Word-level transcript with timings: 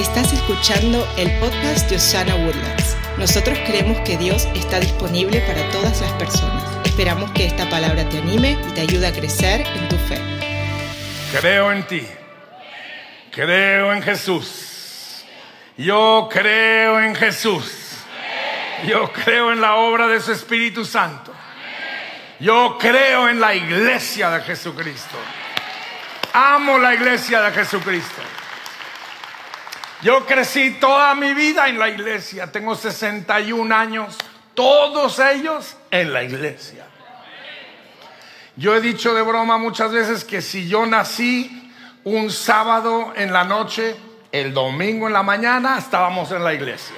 Estás 0.00 0.32
escuchando 0.32 1.06
el 1.18 1.30
podcast 1.40 1.90
de 1.90 1.96
Osana 1.96 2.34
Woodlands. 2.34 2.96
Nosotros 3.18 3.58
creemos 3.66 4.00
que 4.00 4.16
Dios 4.16 4.48
está 4.54 4.80
disponible 4.80 5.42
para 5.42 5.68
todas 5.68 6.00
las 6.00 6.10
personas. 6.12 6.64
Esperamos 6.86 7.30
que 7.32 7.44
esta 7.44 7.68
palabra 7.68 8.08
te 8.08 8.16
anime 8.16 8.58
y 8.66 8.72
te 8.72 8.80
ayude 8.80 9.06
a 9.08 9.12
crecer 9.12 9.60
en 9.60 9.88
tu 9.90 9.96
fe. 9.96 10.18
Creo 11.38 11.70
en 11.70 11.82
ti. 11.82 12.08
Creo 13.30 13.92
en 13.92 14.02
Jesús. 14.02 15.22
Yo 15.76 16.30
creo 16.32 16.98
en 16.98 17.14
Jesús. 17.14 17.98
Yo 18.86 19.12
creo 19.12 19.52
en 19.52 19.60
la 19.60 19.74
obra 19.74 20.08
de 20.08 20.18
su 20.20 20.32
Espíritu 20.32 20.86
Santo. 20.86 21.30
Yo 22.40 22.78
creo 22.80 23.28
en 23.28 23.38
la 23.38 23.54
iglesia 23.54 24.30
de 24.30 24.40
Jesucristo. 24.44 25.18
Amo 26.32 26.78
la 26.78 26.94
iglesia 26.94 27.42
de 27.42 27.52
Jesucristo. 27.52 28.22
Yo 30.02 30.24
crecí 30.24 30.78
toda 30.80 31.14
mi 31.14 31.34
vida 31.34 31.68
en 31.68 31.78
la 31.78 31.88
iglesia. 31.88 32.50
Tengo 32.50 32.74
61 32.74 33.74
años. 33.74 34.16
Todos 34.54 35.18
ellos 35.18 35.76
en 35.90 36.12
la 36.12 36.22
iglesia. 36.22 36.86
Yo 38.56 38.74
he 38.74 38.80
dicho 38.80 39.14
de 39.14 39.22
broma 39.22 39.58
muchas 39.58 39.92
veces 39.92 40.24
que 40.24 40.40
si 40.40 40.68
yo 40.68 40.86
nací 40.86 41.72
un 42.04 42.30
sábado 42.30 43.12
en 43.14 43.32
la 43.32 43.44
noche, 43.44 43.94
el 44.32 44.54
domingo 44.54 45.06
en 45.06 45.12
la 45.12 45.22
mañana 45.22 45.78
estábamos 45.78 46.32
en 46.32 46.44
la 46.44 46.54
iglesia. 46.54 46.96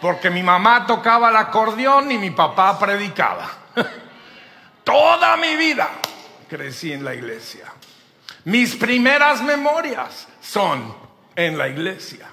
Porque 0.00 0.30
mi 0.30 0.42
mamá 0.42 0.86
tocaba 0.86 1.30
el 1.30 1.36
acordeón 1.36 2.10
y 2.10 2.18
mi 2.18 2.30
papá 2.30 2.78
predicaba. 2.78 3.50
Toda 4.84 5.36
mi 5.36 5.56
vida 5.56 5.88
crecí 6.48 6.92
en 6.92 7.04
la 7.04 7.14
iglesia. 7.14 7.66
Mis 8.44 8.74
primeras 8.74 9.42
memorias 9.42 10.28
son 10.40 11.03
en 11.36 11.58
la 11.58 11.68
iglesia. 11.68 12.26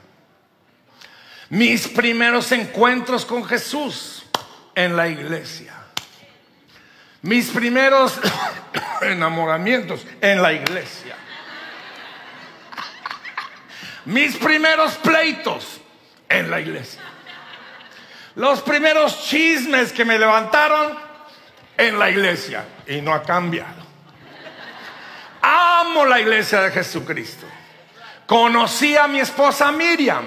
Mis 1.50 1.88
primeros 1.88 2.52
encuentros 2.52 3.26
con 3.26 3.44
Jesús 3.44 4.24
en 4.76 4.96
la 4.96 5.08
iglesia. 5.08 5.74
Mis 7.24 7.50
primeros 7.50 8.20
enamoramientos 9.02 10.06
en 10.22 10.42
la 10.42 10.54
iglesia. 10.54 11.16
Mis 14.06 14.36
primeros 14.38 14.96
pleitos 14.96 15.82
en 16.30 16.50
la 16.50 16.60
iglesia. 16.60 17.02
Los 18.36 18.62
primeros 18.62 19.26
chismes 19.26 19.92
que 19.92 20.06
me 20.06 20.18
levantaron 20.18 20.98
en 21.78 22.00
la 22.00 22.10
iglesia. 22.10 22.66
Y 22.88 23.02
no 23.02 23.14
ha 23.14 23.22
cambiado. 23.22 23.82
Amo 25.42 26.06
la 26.06 26.20
iglesia 26.20 26.62
de 26.62 26.72
Jesucristo. 26.72 27.46
Conocí 28.32 28.96
a 28.96 29.10
mi 29.10 29.20
esposa 29.20 29.74
Miriam 29.74 30.24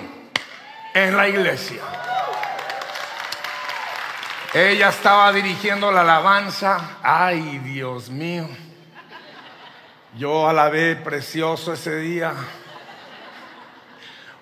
en 0.92 1.16
la 1.16 1.26
iglesia. 1.26 1.80
Ella 4.52 4.90
estaba 4.90 5.32
dirigiendo 5.32 5.90
la 5.90 6.02
alabanza. 6.02 6.98
Ay, 7.02 7.60
Dios 7.60 8.10
mío. 8.10 8.46
Yo 10.18 10.46
alabé 10.46 10.96
precioso 10.96 11.72
ese 11.72 11.96
día. 11.96 12.34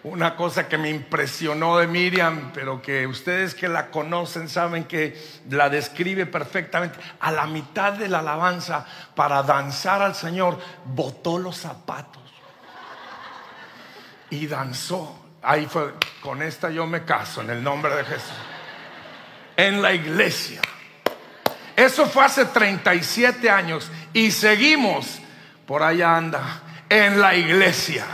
Una 0.02 0.34
cosa 0.34 0.66
que 0.66 0.76
me 0.76 0.90
impresionó 0.90 1.78
de 1.78 1.86
Miriam, 1.86 2.50
pero 2.52 2.82
que 2.82 3.06
ustedes 3.06 3.54
que 3.54 3.68
la 3.68 3.92
conocen 3.92 4.48
saben 4.48 4.82
que 4.82 5.16
la 5.48 5.68
describe 5.68 6.26
perfectamente. 6.26 6.98
A 7.20 7.30
la 7.30 7.46
mitad 7.46 7.92
de 7.92 8.08
la 8.08 8.18
alabanza, 8.18 8.84
para 9.14 9.40
danzar 9.44 10.02
al 10.02 10.16
Señor, 10.16 10.58
botó 10.84 11.38
los 11.38 11.58
zapatos 11.58 12.21
y 14.32 14.46
danzó. 14.46 15.18
Ahí 15.42 15.66
fue, 15.66 15.92
con 16.22 16.40
esta 16.40 16.70
yo 16.70 16.86
me 16.86 17.04
caso 17.04 17.42
en 17.42 17.50
el 17.50 17.62
nombre 17.62 17.94
de 17.96 18.04
Jesús. 18.04 18.32
En 19.56 19.82
la 19.82 19.92
iglesia. 19.92 20.62
Eso 21.76 22.06
fue 22.06 22.24
hace 22.24 22.46
37 22.46 23.50
años 23.50 23.90
y 24.14 24.30
seguimos, 24.30 25.20
por 25.66 25.82
allá 25.82 26.16
anda, 26.16 26.62
en 26.88 27.20
la 27.20 27.34
iglesia 27.34 28.06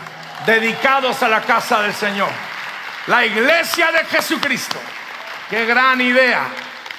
dedicados 0.45 1.23
a 1.23 1.29
la 1.29 1.41
casa 1.43 1.83
del 1.83 1.95
Señor. 1.95 2.31
La 3.07 3.25
iglesia 3.25 3.93
de 3.93 4.05
Jesucristo. 4.07 4.79
Qué 5.49 5.67
gran 5.67 6.01
idea. 6.01 6.49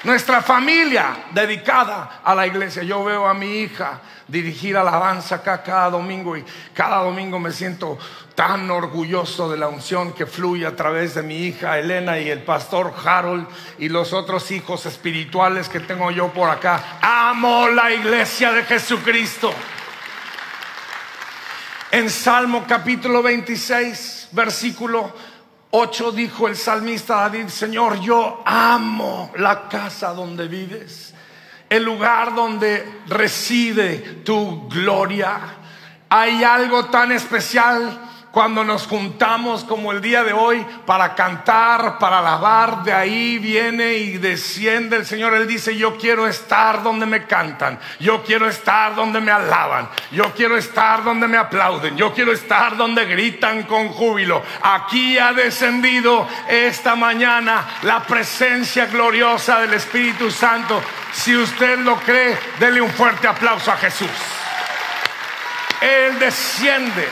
Nuestra 0.03 0.41
familia 0.41 1.25
dedicada 1.31 2.21
a 2.23 2.33
la 2.33 2.47
iglesia. 2.47 2.83
Yo 2.83 3.03
veo 3.03 3.27
a 3.27 3.33
mi 3.33 3.59
hija 3.59 3.99
dirigir 4.29 4.77
alabanza 4.77 5.35
acá 5.35 5.61
cada 5.61 5.89
domingo 5.89 6.37
y 6.37 6.45
cada 6.73 7.03
domingo 7.03 7.37
me 7.37 7.51
siento 7.51 7.97
tan 8.33 8.71
orgulloso 8.71 9.51
de 9.51 9.57
la 9.57 9.67
unción 9.67 10.13
que 10.13 10.25
fluye 10.25 10.65
a 10.65 10.73
través 10.73 11.15
de 11.15 11.23
mi 11.23 11.47
hija 11.47 11.77
Elena 11.77 12.17
y 12.17 12.29
el 12.29 12.43
pastor 12.43 12.93
Harold 13.03 13.45
y 13.77 13.89
los 13.89 14.13
otros 14.13 14.49
hijos 14.51 14.85
espirituales 14.85 15.67
que 15.67 15.81
tengo 15.81 16.11
yo 16.11 16.31
por 16.31 16.49
acá. 16.49 16.99
Amo 17.01 17.67
la 17.67 17.91
iglesia 17.91 18.53
de 18.53 18.63
Jesucristo. 18.63 19.53
En 21.91 22.09
Salmo 22.09 22.63
capítulo 22.65 23.21
26, 23.21 24.29
versículo 24.31 25.13
8 25.71 26.11
dijo 26.11 26.47
el 26.47 26.55
salmista 26.55 27.15
David, 27.15 27.47
Señor, 27.47 27.99
yo 27.99 28.41
amo 28.45 29.31
la 29.37 29.69
casa 29.69 30.13
donde 30.13 30.47
vives, 30.47 31.13
el 31.69 31.83
lugar 31.83 32.33
donde 32.33 33.01
reside 33.07 34.21
tu 34.25 34.67
gloria. 34.67 35.39
Hay 36.09 36.43
algo 36.43 36.85
tan 36.85 37.11
especial 37.11 38.08
cuando 38.31 38.63
nos 38.63 38.85
juntamos 38.85 39.63
como 39.63 39.91
el 39.91 40.01
día 40.01 40.23
de 40.23 40.33
hoy 40.33 40.65
para 40.85 41.15
cantar, 41.15 41.97
para 41.97 42.19
alabar, 42.19 42.83
de 42.83 42.93
ahí 42.93 43.39
viene 43.39 43.93
y 43.93 44.17
desciende 44.17 44.97
el 44.97 45.05
Señor. 45.05 45.33
Él 45.33 45.47
dice, 45.47 45.75
yo 45.75 45.97
quiero 45.97 46.27
estar 46.27 46.83
donde 46.83 47.05
me 47.05 47.25
cantan, 47.25 47.79
yo 47.99 48.21
quiero 48.23 48.47
estar 48.47 48.93
donde 48.95 49.19
me 49.19 49.31
alaban, 49.31 49.89
yo 50.11 50.31
quiero 50.35 50.57
estar 50.57 51.03
donde 51.03 51.27
me 51.27 51.37
aplauden, 51.37 51.97
yo 51.97 52.13
quiero 52.13 52.31
estar 52.31 52.77
donde 52.77 53.05
gritan 53.05 53.63
con 53.63 53.89
júbilo. 53.89 54.43
Aquí 54.61 55.17
ha 55.17 55.33
descendido 55.33 56.27
esta 56.47 56.95
mañana 56.95 57.65
la 57.81 58.03
presencia 58.03 58.85
gloriosa 58.85 59.61
del 59.61 59.73
Espíritu 59.73 60.29
Santo. 60.29 60.81
Si 61.13 61.35
usted 61.35 61.79
lo 61.79 61.95
cree, 61.97 62.37
dele 62.59 62.79
un 62.79 62.91
fuerte 62.91 63.27
aplauso 63.27 63.71
a 63.71 63.77
Jesús. 63.77 64.09
Él 65.81 66.19
desciende 66.19 67.07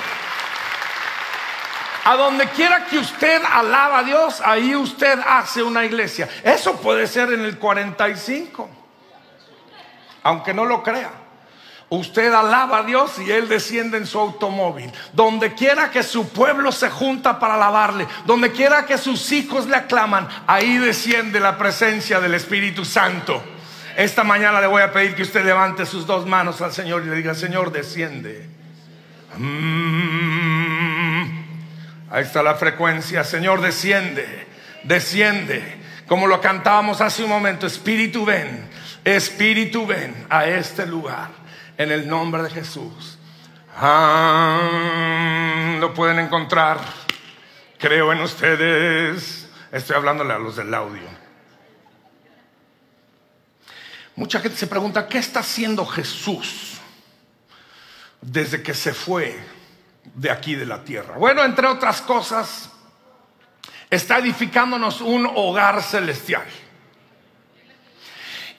a 2.07 2.15
donde 2.15 2.47
quiera 2.51 2.85
que 2.85 2.97
usted 2.97 3.41
alaba 3.43 3.99
a 3.99 4.03
Dios, 4.03 4.41
ahí 4.45 4.73
usted 4.73 5.19
hace 5.27 5.61
una 5.61 5.83
iglesia. 5.83 6.29
Eso 6.41 6.77
puede 6.77 7.05
ser 7.05 7.33
en 7.33 7.43
el 7.43 7.59
45, 7.59 8.69
aunque 10.23 10.53
no 10.53 10.63
lo 10.63 10.81
crea. 10.81 11.11
Usted 11.89 12.31
alaba 12.31 12.77
a 12.77 12.83
Dios 12.83 13.19
y 13.19 13.29
Él 13.29 13.49
desciende 13.49 13.97
en 13.97 14.07
su 14.07 14.19
automóvil. 14.19 14.89
Donde 15.11 15.53
quiera 15.53 15.91
que 15.91 16.01
su 16.01 16.29
pueblo 16.29 16.71
se 16.71 16.89
junta 16.89 17.39
para 17.39 17.55
alabarle, 17.55 18.07
donde 18.25 18.53
quiera 18.53 18.85
que 18.85 18.97
sus 18.97 19.29
hijos 19.33 19.67
le 19.67 19.75
aclaman, 19.75 20.29
ahí 20.47 20.77
desciende 20.77 21.41
la 21.41 21.57
presencia 21.57 22.21
del 22.21 22.35
Espíritu 22.35 22.85
Santo. 22.85 23.43
Esta 23.97 24.23
mañana 24.23 24.61
le 24.61 24.67
voy 24.67 24.81
a 24.81 24.93
pedir 24.93 25.13
que 25.13 25.23
usted 25.23 25.43
levante 25.43 25.85
sus 25.85 26.07
dos 26.07 26.25
manos 26.25 26.61
al 26.61 26.71
Señor 26.71 27.03
y 27.03 27.09
le 27.09 27.17
diga, 27.17 27.35
Señor, 27.35 27.73
desciende. 27.73 28.47
Mm. 29.35 31.46
Ahí 32.09 32.23
está 32.23 32.41
la 32.41 32.55
frecuencia. 32.55 33.23
Señor, 33.23 33.61
desciende, 33.61 34.47
desciende. 34.83 35.77
Como 36.07 36.27
lo 36.27 36.39
cantábamos 36.39 37.01
hace 37.01 37.23
un 37.23 37.29
momento, 37.29 37.67
Espíritu 37.67 38.23
ven, 38.25 38.69
Espíritu 39.03 39.85
ven 39.85 40.25
a 40.29 40.45
este 40.45 40.85
lugar 40.85 41.29
en 41.77 41.91
el 41.91 42.07
nombre 42.07 42.43
de 42.43 42.49
Jesús. 42.49 43.17
Ah, 43.75 44.59
lo 45.79 45.93
pueden 45.93 46.19
encontrar. 46.19 46.79
Creo 47.77 48.13
en 48.13 48.21
ustedes. 48.21 49.49
Estoy 49.71 49.97
hablándole 49.97 50.33
a 50.33 50.39
los 50.39 50.55
del 50.55 50.73
audio. 50.73 51.27
Mucha 54.15 54.39
gente 54.39 54.57
se 54.57 54.65
pregunta, 54.65 55.07
¿qué 55.07 55.19
está 55.19 55.41
haciendo 55.41 55.85
Jesús 55.85 56.77
desde 58.21 58.63
que 58.63 58.73
se 58.73 58.93
fue 58.93 59.37
de 60.15 60.31
aquí 60.31 60.55
de 60.55 60.65
la 60.65 60.83
tierra. 60.83 61.17
Bueno, 61.17 61.43
entre 61.43 61.67
otras 61.67 62.01
cosas, 62.01 62.69
está 63.89 64.19
edificándonos 64.19 65.01
un 65.01 65.25
hogar 65.35 65.81
celestial. 65.81 66.45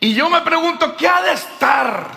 Y 0.01 0.15
yo 0.15 0.31
me 0.31 0.41
pregunto, 0.43 0.97
¿qué 0.97 1.09
ha 1.09 1.23
de 1.23 1.33
estar 1.33 2.11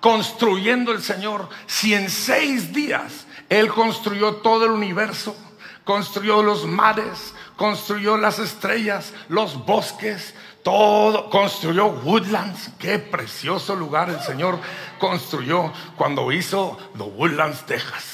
construyendo 0.00 0.92
el 0.92 1.02
Señor 1.02 1.48
si 1.66 1.94
en 1.94 2.10
seis 2.10 2.72
días 2.72 3.26
Él 3.48 3.68
construyó 3.68 4.36
todo 4.36 4.66
el 4.66 4.70
universo, 4.70 5.36
construyó 5.82 6.42
los 6.42 6.64
mares, 6.66 7.34
construyó 7.56 8.16
las 8.16 8.38
estrellas, 8.38 9.12
los 9.28 9.64
bosques, 9.66 10.34
todo, 10.62 11.28
construyó 11.28 11.86
Woodlands, 11.86 12.70
qué 12.78 12.98
precioso 12.98 13.74
lugar 13.76 14.08
el 14.10 14.20
Señor 14.20 14.58
construyó 14.98 15.72
cuando 15.96 16.32
hizo 16.32 16.78
The 16.96 17.02
Woodlands, 17.02 17.66
Texas. 17.66 18.13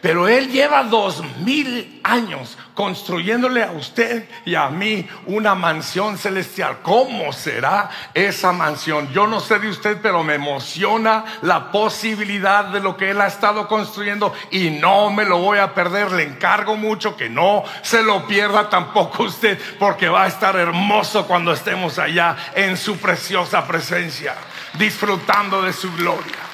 Pero 0.00 0.28
Él 0.28 0.50
lleva 0.50 0.84
dos 0.84 1.22
mil 1.38 2.00
años 2.04 2.56
construyéndole 2.74 3.64
a 3.64 3.72
usted 3.72 4.28
y 4.44 4.54
a 4.54 4.68
mí 4.68 5.08
una 5.26 5.54
mansión 5.54 6.18
celestial. 6.18 6.78
¿Cómo 6.82 7.32
será 7.32 7.90
esa 8.12 8.52
mansión? 8.52 9.10
Yo 9.12 9.26
no 9.26 9.40
sé 9.40 9.58
de 9.58 9.70
usted, 9.70 9.98
pero 10.00 10.22
me 10.22 10.34
emociona 10.34 11.24
la 11.42 11.72
posibilidad 11.72 12.66
de 12.66 12.80
lo 12.80 12.96
que 12.96 13.10
Él 13.10 13.20
ha 13.20 13.26
estado 13.26 13.66
construyendo 13.66 14.32
y 14.50 14.70
no 14.70 15.10
me 15.10 15.24
lo 15.24 15.38
voy 15.38 15.58
a 15.58 15.74
perder. 15.74 16.12
Le 16.12 16.24
encargo 16.24 16.76
mucho 16.76 17.16
que 17.16 17.30
no 17.30 17.64
se 17.82 18.02
lo 18.02 18.26
pierda 18.26 18.68
tampoco 18.68 19.24
usted, 19.24 19.58
porque 19.78 20.08
va 20.08 20.24
a 20.24 20.28
estar 20.28 20.56
hermoso 20.56 21.26
cuando 21.26 21.52
estemos 21.52 21.98
allá 21.98 22.36
en 22.54 22.76
su 22.76 22.98
preciosa 22.98 23.66
presencia, 23.66 24.34
disfrutando 24.78 25.62
de 25.62 25.72
su 25.72 25.90
gloria. 25.94 26.45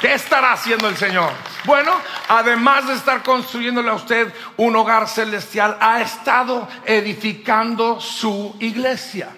¿Qué 0.00 0.14
estará 0.14 0.52
haciendo 0.52 0.88
el 0.88 0.96
Señor? 0.96 1.32
Bueno, 1.64 1.92
además 2.28 2.86
de 2.86 2.94
estar 2.94 3.22
construyéndole 3.24 3.90
a 3.90 3.94
usted 3.94 4.32
un 4.56 4.76
hogar 4.76 5.08
celestial, 5.08 5.76
ha 5.80 6.00
estado 6.00 6.68
edificando 6.86 8.00
su 8.00 8.54
iglesia. 8.60 9.28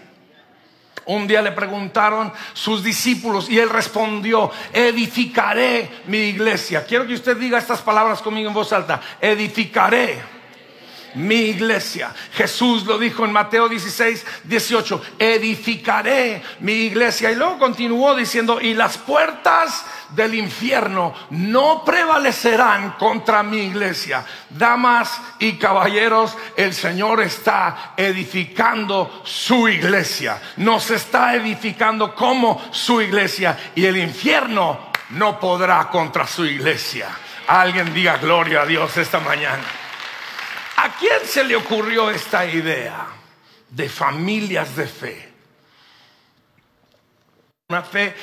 Un 1.06 1.26
día 1.26 1.40
le 1.40 1.52
preguntaron 1.52 2.30
sus 2.52 2.84
discípulos 2.84 3.48
y 3.48 3.58
él 3.58 3.70
respondió, 3.70 4.50
edificaré 4.72 6.02
mi 6.06 6.18
iglesia. 6.18 6.84
Quiero 6.84 7.06
que 7.06 7.14
usted 7.14 7.38
diga 7.38 7.58
estas 7.58 7.80
palabras 7.80 8.20
conmigo 8.20 8.48
en 8.48 8.54
voz 8.54 8.72
alta, 8.74 9.00
edificaré 9.18 10.39
mi 11.14 11.36
iglesia. 11.36 12.12
Jesús 12.32 12.84
lo 12.86 12.98
dijo 12.98 13.24
en 13.24 13.32
Mateo 13.32 13.68
16, 13.68 14.26
18, 14.44 15.02
edificaré 15.18 16.42
mi 16.60 16.72
iglesia. 16.72 17.30
Y 17.30 17.36
luego 17.36 17.58
continuó 17.58 18.14
diciendo, 18.14 18.60
y 18.60 18.74
las 18.74 18.98
puertas 18.98 19.84
del 20.10 20.34
infierno 20.34 21.14
no 21.30 21.84
prevalecerán 21.84 22.92
contra 22.92 23.42
mi 23.42 23.58
iglesia. 23.58 24.24
Damas 24.48 25.20
y 25.38 25.54
caballeros, 25.54 26.36
el 26.56 26.74
Señor 26.74 27.20
está 27.20 27.94
edificando 27.96 29.22
su 29.24 29.68
iglesia. 29.68 30.40
Nos 30.56 30.90
está 30.90 31.34
edificando 31.34 32.14
como 32.14 32.62
su 32.72 33.00
iglesia. 33.00 33.56
Y 33.74 33.84
el 33.86 33.96
infierno 33.96 34.90
no 35.10 35.38
podrá 35.38 35.88
contra 35.88 36.26
su 36.26 36.44
iglesia. 36.44 37.08
Alguien 37.46 37.92
diga 37.92 38.16
gloria 38.18 38.62
a 38.62 38.66
Dios 38.66 38.96
esta 38.96 39.18
mañana. 39.18 39.80
¿A 40.82 40.97
quién 40.97 41.27
se 41.27 41.44
le 41.44 41.56
ocurrió 41.56 42.11
esta 42.11 42.47
idea 42.47 43.06
de 43.69 43.87
familias 43.87 44.75
de 44.75 44.87
fe? 44.87 45.32
Una 47.69 47.82
fe 47.82 48.15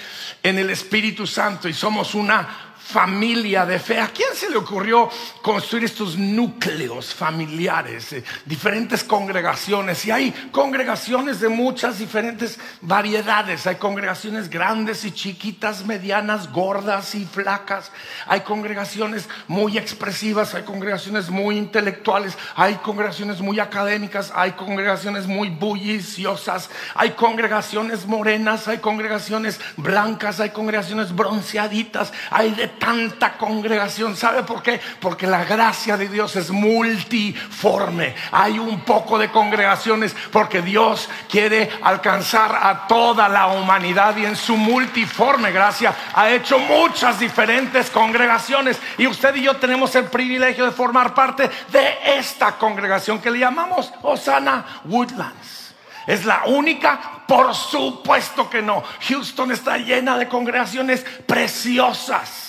en 0.42 0.58
el 0.58 0.72
Espíritu 0.72 1.28
Santo 1.28 1.70
y 1.70 1.74
somos 1.74 2.16
una 2.16 2.67
familia 2.88 3.66
de 3.66 3.80
fe. 3.80 4.00
¿A 4.00 4.08
quién 4.08 4.30
se 4.34 4.50
le 4.50 4.56
ocurrió 4.56 5.10
construir 5.42 5.84
estos 5.84 6.18
núcleos 6.18 7.14
familiares, 7.14 8.14
eh, 8.14 8.24
diferentes 8.46 9.04
congregaciones? 9.04 10.06
Y 10.06 10.12
hay 10.12 10.32
congregaciones 10.52 11.42
de 11.42 11.50
muchas 11.50 12.00
diferentes 12.00 12.58
variedades. 12.80 13.68
Hay 13.68 13.76
congregaciones 13.76 14.50
grandes 14.50 15.04
y 15.04 15.12
chiquitas, 15.12 15.86
medianas, 15.86 16.52
gordas 16.52 17.14
y 17.16 17.26
flacas. 17.26 17.92
Hay 18.26 18.42
congregaciones 18.42 19.28
muy 19.48 19.78
expresivas, 19.78 20.56
hay 20.56 20.64
congregaciones 20.64 21.30
muy 21.30 21.58
intelectuales, 21.58 22.38
hay 22.56 22.76
congregaciones 22.76 23.42
muy 23.42 23.60
académicas, 23.60 24.32
hay 24.34 24.54
congregaciones 24.54 25.28
muy 25.28 25.50
bulliciosas, 25.50 26.70
hay 26.96 27.12
congregaciones 27.12 28.06
morenas, 28.06 28.70
hay 28.70 28.78
congregaciones 28.78 29.60
blancas, 29.76 30.40
hay 30.40 30.52
congregaciones 30.52 31.14
bronceaditas, 31.14 32.14
hay 32.32 32.52
de 32.52 32.77
tanta 32.80 33.38
congregación. 33.38 34.16
¿Sabe 34.16 34.44
por 34.44 34.62
qué? 34.62 34.80
Porque 35.00 35.28
la 35.28 35.44
gracia 35.44 35.98
de 35.98 36.08
Dios 36.08 36.36
es 36.36 36.50
multiforme. 36.50 38.16
Hay 38.32 38.60
un 38.60 38.82
poco 38.82 39.18
de 39.18 39.30
congregaciones 39.30 40.16
porque 40.32 40.62
Dios 40.62 41.10
quiere 41.30 41.70
alcanzar 41.84 42.56
a 42.56 42.88
toda 42.88 43.28
la 43.30 43.48
humanidad 43.48 44.16
y 44.18 44.26
en 44.26 44.36
su 44.36 44.56
multiforme 44.58 45.52
gracia 45.52 45.94
ha 46.14 46.30
hecho 46.30 46.60
muchas 46.60 47.20
diferentes 47.20 47.90
congregaciones. 47.90 48.80
Y 48.98 49.08
usted 49.08 49.36
y 49.36 49.44
yo 49.44 49.58
tenemos 49.58 49.94
el 49.96 50.06
privilegio 50.06 50.66
de 50.66 50.72
formar 50.72 51.14
parte 51.14 51.50
de 51.72 51.98
esta 52.18 52.54
congregación 52.54 53.20
que 53.20 53.32
le 53.32 53.40
llamamos 53.40 53.92
Osana 54.02 54.66
Woodlands. 54.86 55.74
¿Es 56.08 56.24
la 56.24 56.44
única? 56.46 57.24
Por 57.28 57.54
supuesto 57.54 58.50
que 58.50 58.62
no. 58.62 58.82
Houston 59.10 59.52
está 59.52 59.78
llena 59.78 60.18
de 60.18 60.30
congregaciones 60.30 61.04
preciosas 61.26 62.47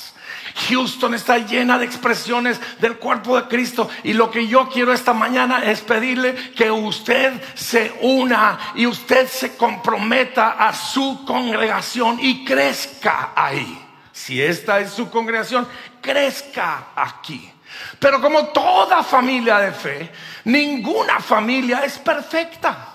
Houston 0.69 1.15
está 1.15 1.39
llena 1.39 1.79
de 1.79 1.85
expresiones 1.85 2.61
del 2.81 2.97
cuerpo 2.97 3.37
de 3.37 3.49
Cristo. 3.49 3.89
Y 4.03 4.13
lo 4.13 4.31
que 4.31 4.47
yo 4.47 4.69
quiero 4.69 4.93
esta 4.93 5.13
mañana 5.13 5.63
es 5.65 5.81
pedirle 5.81 6.35
que 6.53 6.71
usted 6.71 7.41
se 7.55 7.95
una 8.03 8.59
y 8.75 8.87
usted 8.87 9.29
se 9.29 9.57
comprometa 9.57 10.51
a 10.51 10.73
su 10.73 11.25
congregación 11.25 12.19
y 12.21 12.45
crezca 12.45 13.33
ahí. 13.35 13.85
Si 14.13 14.43
esta 14.43 14.81
es 14.81 14.91
su 14.93 15.11
congregación, 15.11 15.67
crezca 16.01 16.89
aquí. 16.97 17.53
Pero 17.99 18.21
como 18.21 18.47
toda 18.49 19.03
familia 19.03 19.59
de 19.59 19.73
fe, 19.73 20.13
ninguna 20.45 21.21
familia 21.21 21.85
es 21.85 21.99
perfecta. 21.99 22.95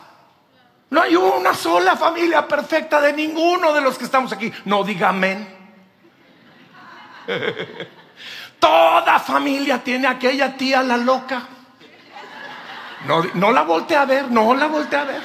No 0.90 1.02
hay 1.02 1.16
una 1.16 1.54
sola 1.54 1.96
familia 1.96 2.48
perfecta 2.48 3.02
de 3.02 3.14
ninguno 3.14 3.74
de 3.74 3.82
los 3.82 3.98
que 3.98 4.06
estamos 4.06 4.32
aquí. 4.32 4.52
No 4.66 4.84
diga 4.84 5.10
amén. 5.10 5.53
Toda 8.60 9.20
familia 9.20 9.84
tiene 9.84 10.08
aquella 10.08 10.56
tía 10.56 10.84
la 10.84 10.98
loca. 10.98 11.42
No, 13.06 13.24
no 13.34 13.52
la 13.52 13.64
voltea 13.64 14.04
a 14.04 14.06
ver, 14.06 14.32
no 14.32 14.54
la 14.54 14.68
voltea 14.68 15.02
a 15.02 15.06
ver. 15.06 15.22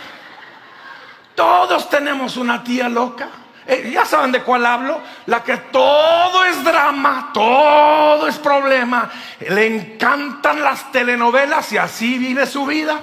Todos 1.35 1.89
tenemos 1.89 2.37
una 2.37 2.65
tía 2.65 2.89
loca. 2.89 3.29
Eh, 3.65 3.91
ya 3.93 4.05
saben 4.05 4.33
de 4.33 4.43
cuál 4.43 4.67
hablo. 4.67 5.01
La 5.27 5.45
que 5.45 5.57
todo 5.57 6.45
es 6.47 6.65
drama, 6.65 7.31
todo 7.33 8.27
es 8.27 8.39
problema. 8.39 9.09
Le 9.41 9.67
encantan 9.67 10.63
las 10.63 10.91
telenovelas 10.91 11.71
y 11.73 11.79
así 11.79 12.19
vive 12.19 12.47
su 12.47 12.67
vida. 12.67 13.01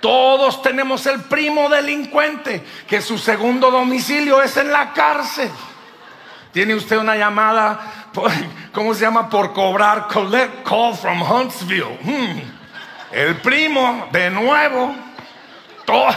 Todos 0.00 0.62
tenemos 0.62 1.04
el 1.06 1.20
primo 1.22 1.68
delincuente 1.68 2.64
que 2.86 3.02
su 3.02 3.18
segundo 3.18 3.70
domicilio 3.70 4.40
es 4.40 4.56
en 4.56 4.70
la 4.70 4.92
cárcel. 4.92 5.50
Tiene 6.58 6.74
usted 6.74 6.98
una 6.98 7.14
llamada, 7.14 8.10
¿cómo 8.72 8.92
se 8.92 9.02
llama? 9.02 9.30
Por 9.30 9.52
cobrar, 9.52 10.08
collect 10.08 10.68
call 10.68 10.92
from 10.92 11.22
Huntsville. 11.22 11.96
Hmm. 12.02 12.40
El 13.12 13.36
primo, 13.36 14.08
de 14.10 14.28
nuevo. 14.28 14.92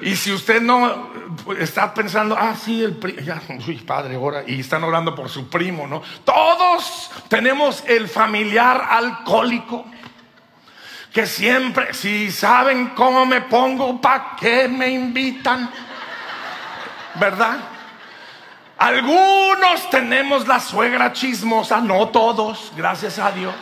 Y 0.00 0.16
si 0.16 0.32
usted 0.32 0.62
no 0.62 1.10
está 1.58 1.92
pensando, 1.92 2.34
ah, 2.38 2.54
sí, 2.54 2.82
el 2.82 2.96
primo, 2.96 3.20
ya, 3.20 3.42
uy, 3.66 3.76
padre, 3.80 4.14
ahora, 4.14 4.44
y 4.46 4.60
están 4.60 4.82
orando 4.84 5.14
por 5.14 5.28
su 5.28 5.50
primo, 5.50 5.86
¿no? 5.86 6.00
Todos 6.24 7.10
tenemos 7.28 7.84
el 7.86 8.08
familiar 8.08 8.82
alcohólico 8.88 9.84
que 11.12 11.26
siempre, 11.26 11.92
si 11.92 12.30
saben 12.30 12.92
cómo 12.94 13.26
me 13.26 13.42
pongo, 13.42 14.00
¿para 14.00 14.36
qué 14.40 14.68
me 14.68 14.88
invitan? 14.88 15.68
¿Verdad? 17.16 17.75
Algunos 18.78 19.88
tenemos 19.90 20.46
la 20.46 20.60
suegra 20.60 21.12
chismosa, 21.12 21.80
no 21.80 22.08
todos, 22.10 22.72
gracias 22.76 23.18
a 23.18 23.32
Dios. 23.32 23.54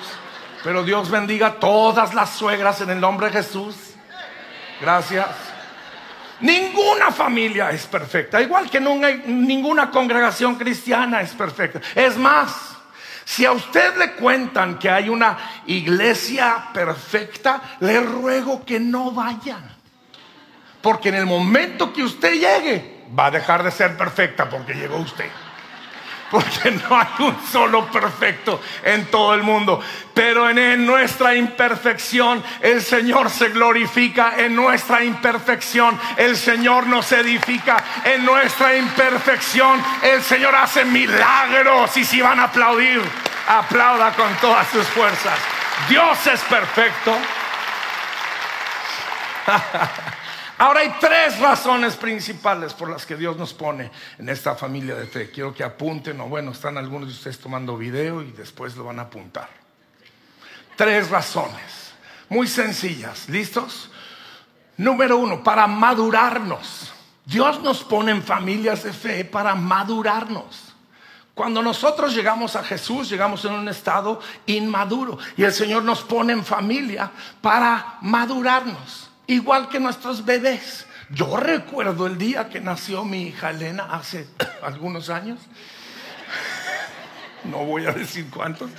Pero 0.64 0.83
Dios 0.83 1.11
bendiga 1.11 1.61
todas 1.61 2.14
las 2.14 2.30
suegras 2.30 2.80
en 2.80 2.90
el 2.90 3.00
nombre 3.00 3.26
de 3.26 3.35
Jesús. 3.35 3.76
Gracias. 4.80 5.28
Ninguna 6.40 7.12
familia 7.12 7.71
es 7.71 7.87
perfecta, 7.87 8.42
igual 8.42 8.68
que 8.68 8.80
ninguna 8.80 9.90
congregación 9.90 10.56
cristiana 10.56 11.21
es 11.21 11.30
perfecta. 11.30 11.80
Es 11.94 12.16
más, 12.16 12.76
si 13.25 13.47
a 13.47 13.52
usted 13.52 13.97
le 13.97 14.12
cuentan 14.14 14.78
que 14.78 14.90
hay 14.90 15.09
una 15.09 15.38
iglesia 15.66 16.71
perfecta, 16.75 17.76
le 17.80 18.00
ruego 18.00 18.64
que 18.64 18.80
no 18.80 19.12
vayan. 19.12 19.75
Porque 20.83 21.11
en 21.11 21.14
el 21.14 21.26
momento 21.26 21.92
que 21.92 22.02
usted 22.02 22.33
llegue, 22.33 22.94
va 23.18 23.26
a 23.26 23.30
dejar 23.30 23.62
de 23.62 23.70
ser 23.70 23.96
perfecta 23.96 24.49
porque 24.49 24.75
llegó 24.75 24.96
usted. 24.96 25.30
Porque 26.30 26.70
no 26.70 26.99
hay 26.99 27.06
un 27.20 27.37
solo 27.46 27.87
perfecto 27.87 28.61
en 28.82 29.06
todo 29.06 29.34
el 29.34 29.42
mundo. 29.42 29.80
Pero 30.14 30.50
en, 30.50 30.84
nuestra 30.84 31.34
imperfección 31.34 32.42
el 32.61 32.82
Señor 32.82 33.30
se 33.30 33.50
glorifica. 33.50 34.34
En 34.38 34.56
nuestra 34.56 35.04
imperfección 35.04 35.99
el 36.16 36.37
Señor 36.37 36.87
nos 36.87 37.12
edifica. 37.12 37.84
En 38.04 38.25
nuestra 38.25 38.75
imperfección 38.75 39.80
el 40.02 40.23
Señor 40.23 40.56
hace 40.56 40.84
milagros. 40.84 41.96
Y 41.96 42.04
si 42.04 42.20
van 42.20 42.40
a 42.40 42.44
aplaudir, 42.44 43.00
aplauda 43.46 44.12
con 44.12 44.34
todas 44.37 44.66
sus 44.68 44.87
fuerzas. 44.88 45.38
Dios 45.88 46.26
es 46.26 46.40
perfecto. 46.40 47.16
Ahora 50.58 50.80
hay 50.80 50.94
tres 51.00 51.38
razones 51.40 51.96
principales 51.96 52.73
por 52.75 52.88
las 52.88 53.04
que 53.04 53.16
Dios 53.16 53.37
nos 53.37 53.52
pone 53.52 53.90
en 54.18 54.28
esta 54.28 54.54
familia 54.54 54.94
de 54.94 55.06
fe. 55.06 55.30
Quiero 55.30 55.52
que 55.52 55.64
apunten, 55.64 56.20
o 56.20 56.28
bueno, 56.28 56.52
están 56.52 56.78
algunos 56.78 57.08
de 57.08 57.14
ustedes 57.14 57.38
tomando 57.38 57.76
video 57.76 58.23
y 58.23 58.30
después 58.30 58.76
lo 58.76 58.84
van 58.84 59.00
a 59.00 59.02
apuntar. 59.02 59.49
Tres 60.76 61.11
razones, 61.11 61.92
muy 62.28 62.46
sencillas. 62.46 63.28
¿Listos? 63.28 63.90
Número 64.76 65.16
uno, 65.16 65.42
para 65.42 65.66
madurarnos. 65.66 66.92
Dios 67.25 67.61
nos 67.62 67.82
pone 67.82 68.12
en 68.12 68.23
familias 68.23 68.84
de 68.84 68.92
fe 68.92 69.25
para 69.25 69.54
madurarnos. 69.54 70.75
Cuando 71.34 71.62
nosotros 71.62 72.14
llegamos 72.14 72.54
a 72.54 72.62
Jesús, 72.62 73.11
llegamos 73.11 73.44
en 73.44 73.54
un 73.54 73.68
estado 73.68 74.20
inmaduro 74.46 75.18
y 75.37 75.42
el 75.42 75.52
Señor 75.52 75.82
nos 75.82 76.02
pone 76.02 76.32
en 76.32 76.44
familia 76.44 77.11
para 77.40 77.99
madurarnos, 78.02 79.03
igual 79.26 79.69
que 79.69 79.81
nuestros 79.81 80.25
bebés. 80.25 80.87
Yo 81.11 81.37
recuerdo 81.37 82.07
el 82.07 82.19
día 82.19 82.49
que 82.49 82.61
nació 82.61 83.04
mi 83.04 83.25
hija 83.28 83.50
Elena 83.50 83.88
hace 83.90 84.26
algunos 84.62 85.11
años. 85.11 85.40
No 87.45 87.59
voy 87.59 87.85
a 87.85 87.93
decir 87.93 88.31
cuántos. 88.31 88.71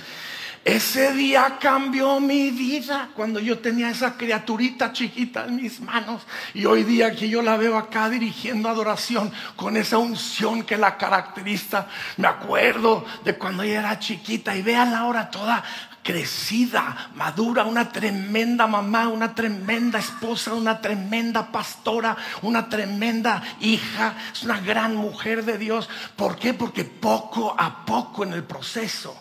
Ese 0.66 1.12
día 1.12 1.58
cambió 1.60 2.18
mi 2.18 2.50
vida 2.50 3.10
cuando 3.14 3.38
yo 3.38 3.60
tenía 3.60 3.88
esa 3.88 4.16
criaturita 4.16 4.92
chiquita 4.92 5.44
en 5.44 5.54
mis 5.54 5.80
manos 5.80 6.22
y 6.54 6.64
hoy 6.64 6.82
día 6.82 7.14
que 7.14 7.28
yo 7.28 7.40
la 7.40 7.56
veo 7.56 7.78
acá 7.78 8.10
dirigiendo 8.10 8.68
adoración 8.68 9.30
con 9.54 9.76
esa 9.76 9.98
unción 9.98 10.64
que 10.64 10.76
la 10.76 10.96
caracteriza. 10.96 11.86
Me 12.16 12.26
acuerdo 12.26 13.04
de 13.24 13.38
cuando 13.38 13.62
ella 13.62 13.78
era 13.78 13.98
chiquita 14.00 14.56
y 14.56 14.62
vean 14.62 14.92
ahora 14.92 15.30
toda 15.30 15.62
crecida, 16.06 17.10
madura, 17.16 17.64
una 17.64 17.90
tremenda 17.90 18.68
mamá, 18.68 19.08
una 19.08 19.34
tremenda 19.34 19.98
esposa, 19.98 20.54
una 20.54 20.80
tremenda 20.80 21.50
pastora, 21.50 22.16
una 22.42 22.68
tremenda 22.68 23.42
hija, 23.58 24.14
es 24.32 24.44
una 24.44 24.60
gran 24.60 24.94
mujer 24.94 25.44
de 25.44 25.58
Dios. 25.58 25.90
¿Por 26.14 26.36
qué? 26.36 26.54
Porque 26.54 26.84
poco 26.84 27.56
a 27.58 27.84
poco 27.84 28.22
en 28.22 28.34
el 28.34 28.44
proceso 28.44 29.20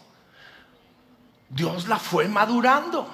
Dios 1.49 1.87
la 1.87 1.97
fue 1.97 2.27
madurando. 2.27 3.09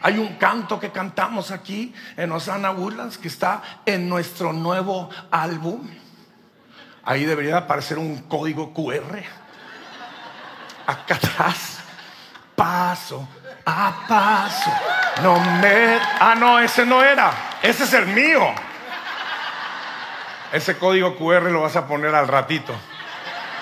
Hay 0.00 0.16
un 0.16 0.36
canto 0.36 0.80
que 0.80 0.90
cantamos 0.90 1.50
aquí 1.50 1.92
en 2.16 2.32
Osana 2.32 2.70
Woodlands 2.70 3.18
que 3.18 3.28
está 3.28 3.62
en 3.84 4.08
nuestro 4.08 4.54
nuevo 4.54 5.10
álbum. 5.30 5.86
Ahí 7.04 7.26
debería 7.26 7.58
aparecer 7.58 7.98
un 7.98 8.22
código 8.22 8.72
QR. 8.72 9.18
Acá 10.86 11.16
atrás. 11.16 11.79
Paso 12.60 13.26
a 13.64 14.04
paso. 14.06 14.70
No 15.22 15.40
me. 15.40 15.98
Ah, 16.20 16.34
no, 16.38 16.60
ese 16.60 16.84
no 16.84 17.02
era. 17.02 17.32
Ese 17.62 17.84
es 17.84 17.92
el 17.94 18.06
mío. 18.08 18.42
Ese 20.52 20.76
código 20.76 21.16
QR 21.16 21.50
lo 21.50 21.62
vas 21.62 21.76
a 21.76 21.86
poner 21.86 22.14
al 22.14 22.28
ratito. 22.28 22.74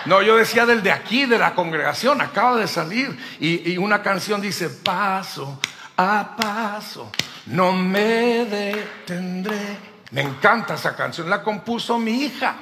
No, 0.07 0.21
yo 0.21 0.37
decía 0.37 0.67
del 0.67 0.83
de 0.83 0.91
aquí, 0.91 1.27
de 1.27 1.39
la 1.39 1.55
congregación, 1.55 2.21
acaba 2.21 2.57
de 2.57 2.67
salir. 2.67 3.17
Y, 3.39 3.77
una 3.77 4.03
canción 4.03 4.41
dice, 4.41 4.69
paso 4.69 5.61
a 5.97 6.35
paso, 6.37 7.13
no 7.47 7.71
me 7.71 8.47
detendré. 8.47 9.79
Me 10.11 10.23
encanta 10.23 10.75
esa 10.75 10.97
canción, 10.97 11.31
la 11.31 11.41
compuso 11.41 12.01
mi 12.01 12.25
hija. 12.25 12.57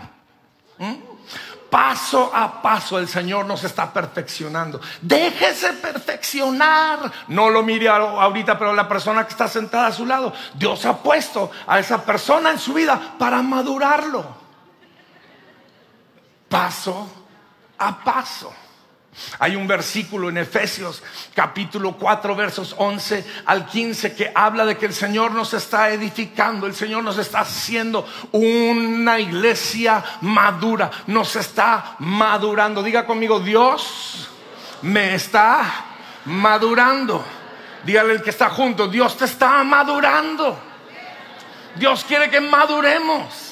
¿Mm? 0.76 1.16
Paso 1.71 2.31
a 2.33 2.63
paso 2.63 2.99
el 2.99 3.09
Señor 3.09 3.45
nos 3.47 3.65
está 3.65 3.93
perfeccionando. 3.93 4.81
Déjese 5.01 5.73
perfeccionar. 5.75 7.11
No 7.29 7.51
lo 7.51 7.63
mire 7.63 7.89
ahorita, 7.89 8.59
pero 8.59 8.73
la 8.73 8.89
persona 8.89 9.25
que 9.25 9.31
está 9.31 9.49
sentada 9.49 9.89
a 9.89 9.93
su 9.93 10.07
lado, 10.07 10.33
Dios 10.55 10.85
ha 10.87 10.97
puesto 10.97 11.51
a 11.67 11.79
esa 11.79 12.05
persona 12.05 12.51
en 12.51 12.59
su 12.59 12.75
vida 12.75 13.15
para 13.19 13.43
madurarlo. 13.43 14.25
Paso 16.49 17.09
a 17.79 18.05
paso. 18.05 18.53
Hay 19.39 19.57
un 19.57 19.67
versículo 19.67 20.29
en 20.29 20.39
Efesios 20.39 21.03
capítulo 21.35 21.97
4 21.97 22.35
versos 22.37 22.75
11 22.79 23.25
al 23.47 23.67
15 23.67 24.15
que 24.15 24.33
habla 24.35 24.65
de 24.65 24.77
que 24.77 24.87
el 24.87 24.95
Señor 24.95 25.33
nos 25.33 25.55
está 25.55 25.91
edificando, 25.91 26.67
el 26.67 26.75
Señor 26.75 27.03
nos 27.03 27.19
está 27.19 27.41
haciendo 27.41 28.07
una 28.33 29.19
iglesia 29.19 30.05
madura, 30.23 30.91
nos 31.07 31.37
está 31.37 31.97
madurando. 31.99 32.83
Diga 32.83 33.07
conmigo, 33.07 33.41
Dios 33.41 34.29
me 34.83 35.15
está 35.15 35.87
madurando. 36.27 37.25
Dígale 37.85 38.15
el 38.15 38.23
que 38.23 38.31
está 38.31 38.51
junto, 38.51 38.89
Dios 38.89 39.17
te 39.17 39.27
está 39.27 39.63
madurando. 39.65 40.59
Dios 41.77 42.05
quiere 42.05 42.31
que 42.31 42.41
maduremos. 42.41 43.46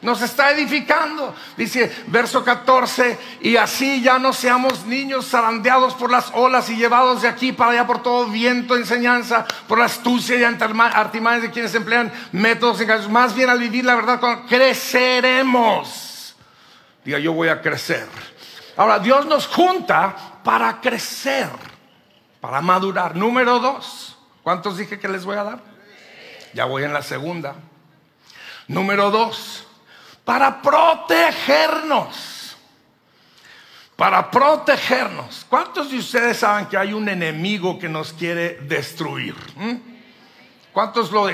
Nos 0.00 0.22
está 0.22 0.52
edificando. 0.52 1.34
Dice 1.56 1.92
verso 2.06 2.44
14, 2.44 3.18
y 3.40 3.56
así 3.56 4.00
ya 4.00 4.18
no 4.18 4.32
seamos 4.32 4.86
niños 4.86 5.28
zarandeados 5.28 5.94
por 5.94 6.10
las 6.10 6.30
olas 6.34 6.70
y 6.70 6.76
llevados 6.76 7.22
de 7.22 7.28
aquí 7.28 7.52
para 7.52 7.72
allá 7.72 7.86
por 7.86 8.02
todo 8.02 8.26
viento 8.26 8.76
enseñanza, 8.76 9.44
por 9.66 9.78
la 9.78 9.86
astucia 9.86 10.36
y 10.36 10.44
artimañas 10.44 11.42
de 11.42 11.50
quienes 11.50 11.74
emplean 11.74 12.12
métodos 12.32 12.80
engañosos. 12.80 13.10
Más 13.10 13.34
bien 13.34 13.50
al 13.50 13.58
vivir 13.58 13.84
la 13.84 13.96
verdad, 13.96 14.20
creceremos. 14.48 16.36
Diga, 17.04 17.18
yo 17.18 17.32
voy 17.32 17.48
a 17.48 17.60
crecer. 17.60 18.06
Ahora, 18.76 19.00
Dios 19.00 19.26
nos 19.26 19.46
junta 19.48 20.14
para 20.44 20.80
crecer, 20.80 21.48
para 22.40 22.60
madurar. 22.60 23.16
Número 23.16 23.58
dos, 23.58 24.16
¿cuántos 24.44 24.78
dije 24.78 25.00
que 25.00 25.08
les 25.08 25.24
voy 25.24 25.36
a 25.36 25.42
dar? 25.42 25.60
Ya 26.54 26.64
voy 26.64 26.84
en 26.84 26.92
la 26.92 27.02
segunda. 27.02 27.56
Número 28.68 29.10
dos, 29.10 29.67
para 30.28 30.60
protegernos. 30.60 32.54
Para 33.96 34.30
protegernos. 34.30 35.46
¿Cuántos 35.48 35.90
de 35.90 35.96
ustedes 35.96 36.36
saben 36.36 36.66
que 36.66 36.76
hay 36.76 36.92
un 36.92 37.08
enemigo 37.08 37.78
que 37.78 37.88
nos 37.88 38.12
quiere 38.12 38.58
destruir? 38.60 39.34
¿Mm? 39.56 39.87
¿Cuántos 40.72 41.10
lo, 41.10 41.26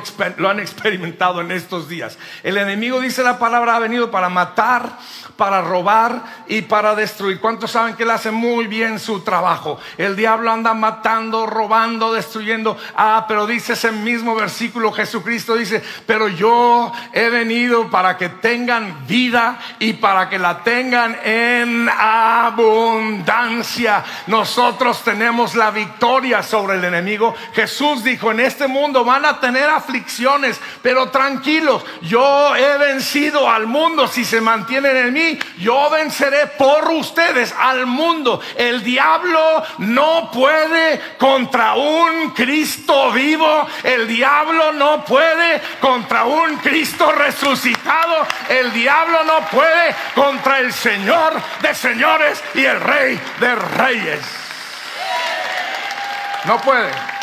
han 0.49 0.61
experimentado 0.61 1.41
en 1.41 1.51
estos 1.51 1.89
días? 1.89 2.17
El 2.43 2.57
enemigo 2.57 3.01
dice 3.01 3.23
la 3.23 3.39
palabra 3.39 3.77
ha 3.77 3.81
venido 3.81 4.11
para 4.11 4.31
matar, 4.31 4.99
para 5.37 5.61
robar 5.61 6.23
y 6.47 6.63
para 6.63 6.95
destruir. 6.95 7.41
¿Cuántos 7.41 7.73
saben 7.73 7.97
que 7.97 8.05
él 8.05 8.11
hace 8.11 8.31
muy 8.31 8.69
bien 8.69 8.99
su 8.99 9.21
trabajo? 9.21 9.79
El 9.99 10.17
diablo 10.17 10.51
anda 10.51 10.73
matando, 10.73 11.47
robando, 11.47 12.15
destruyendo. 12.15 12.79
Ah, 12.97 13.27
pero 13.29 13.47
dice 13.47 13.75
ese 13.75 13.93
mismo 13.93 14.35
versículo, 14.35 14.93
Jesucristo 14.93 15.57
dice, 15.57 15.83
pero 16.07 16.29
yo 16.29 16.93
he 17.13 17.29
venido 17.29 17.91
para 17.91 18.17
que 18.17 18.29
tengan 18.29 19.07
vida 19.07 19.59
y 19.79 19.95
para 19.95 20.29
que 20.29 20.39
la 20.39 20.63
tengan 20.63 21.19
en 21.23 21.91
abundancia. 21.91 24.05
Nosotros 24.29 25.03
tenemos 25.03 25.55
la 25.55 25.71
victoria 25.71 26.43
sobre 26.43 26.77
el 26.77 26.85
enemigo. 26.85 27.35
Jesús 27.53 28.05
dijo, 28.05 28.31
en 28.31 28.41
este 28.41 28.69
mundo 28.69 29.05
van 29.05 29.25
a 29.25 29.34
tener 29.41 29.69
aflicciones, 29.69 30.61
pero 30.83 31.11
tranquilos, 31.11 31.85
yo 32.03 32.55
he 32.57 32.79
vencido 32.79 33.49
al 33.51 33.67
mundo 33.67 34.07
si 34.09 34.25
se 34.25 34.41
mantienen 34.41 34.97
en 34.97 35.13
mí 35.13 35.39
yo 35.59 35.89
venceré 35.91 36.47
por 36.59 36.89
ustedes 36.91 37.55
al 37.59 37.87
mundo. 37.87 38.41
El 38.57 38.83
diablo 38.83 39.65
no 39.79 40.31
puede 40.31 41.01
contra 41.19 41.75
un 41.75 42.31
Cristo 42.31 43.13
vivo. 43.13 43.67
El 43.83 44.07
diablo 44.09 44.73
no 44.73 45.05
puede 45.05 45.61
contra 45.81 46.25
un 46.25 46.57
Cristo 46.57 47.13
resucitado. 47.13 48.27
El 48.49 48.73
diablo 48.73 49.25
no 49.25 49.41
puede 49.49 49.95
contra 50.15 50.59
el 50.59 50.73
Señor 50.73 51.41
de 51.63 51.75
señores 51.75 52.43
y 52.55 52.65
el 52.65 52.81
Rey 52.81 53.21
de 53.41 53.55
reyes. 53.55 54.21
No 56.45 56.61
puede. 56.61 57.14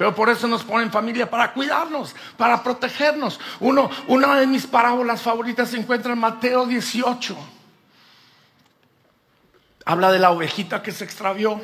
Pero 0.00 0.14
por 0.14 0.30
eso 0.30 0.48
nos 0.48 0.64
ponen 0.64 0.90
familia 0.90 1.28
para 1.28 1.52
cuidarnos, 1.52 2.16
para 2.38 2.62
protegernos. 2.62 3.38
Uno, 3.60 3.90
una 4.06 4.40
de 4.40 4.46
mis 4.46 4.66
parábolas 4.66 5.20
favoritas 5.20 5.68
se 5.68 5.76
encuentra 5.76 6.14
en 6.14 6.18
Mateo 6.18 6.64
18. 6.64 7.36
Habla 9.84 10.10
de 10.10 10.18
la 10.18 10.30
ovejita 10.30 10.82
que 10.82 10.90
se 10.90 11.04
extravió 11.04 11.60